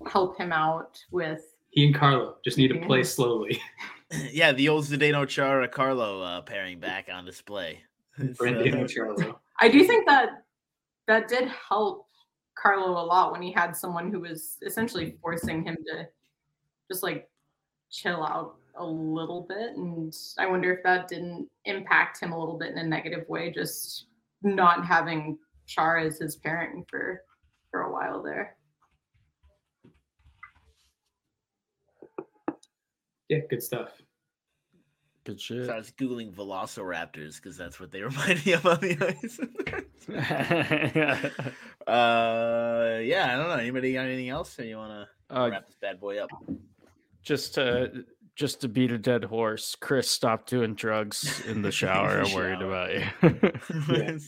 [0.07, 3.61] help him out with He and Carlo just need to play slowly.
[4.33, 7.81] yeah, the old Zdeno Chara Carlo uh, pairing back on display.
[8.19, 9.37] It's, uh, Brandon Charlo.
[9.61, 10.45] I do think that
[11.07, 12.09] that did help
[12.61, 16.09] Carlo a lot when he had someone who was essentially forcing him to
[16.91, 17.29] just like
[17.91, 19.77] chill out a little bit.
[19.77, 23.53] And I wonder if that didn't impact him a little bit in a negative way,
[23.53, 24.07] just
[24.43, 27.23] not having Char as his parent for
[27.71, 28.57] for a while there.
[33.31, 33.93] Yeah, good stuff.
[35.25, 35.67] Good shit.
[35.67, 39.39] So I was googling Velociraptors because that's what they remind me of on the ice.
[41.87, 43.55] uh, yeah, I don't know.
[43.55, 46.31] Anybody got anything else, or you want to Uh, wrap this bad boy up?
[47.23, 48.05] just to
[48.35, 52.23] just to beat a dead horse, Chris, stop doing drugs in the shower.
[52.23, 53.05] I'm worried about you.
[53.95, 54.19] Yeah.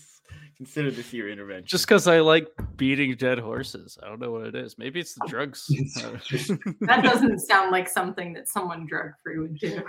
[0.63, 1.67] Consider this your intervention.
[1.67, 2.47] just because I like
[2.77, 3.99] beating dead horses.
[4.01, 4.79] I don't know what it is.
[4.79, 5.67] Maybe it's the drugs.
[6.83, 9.83] That doesn't sound like something that someone drug free would do.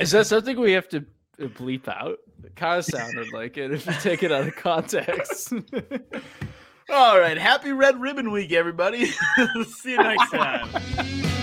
[0.00, 0.98] is that something we have to
[1.40, 2.18] uh, bleep out?
[2.42, 5.52] It kind of sounded like it if you take it out of context.
[6.92, 9.12] All right, happy Red Ribbon Week, everybody.
[9.76, 11.36] See you next time.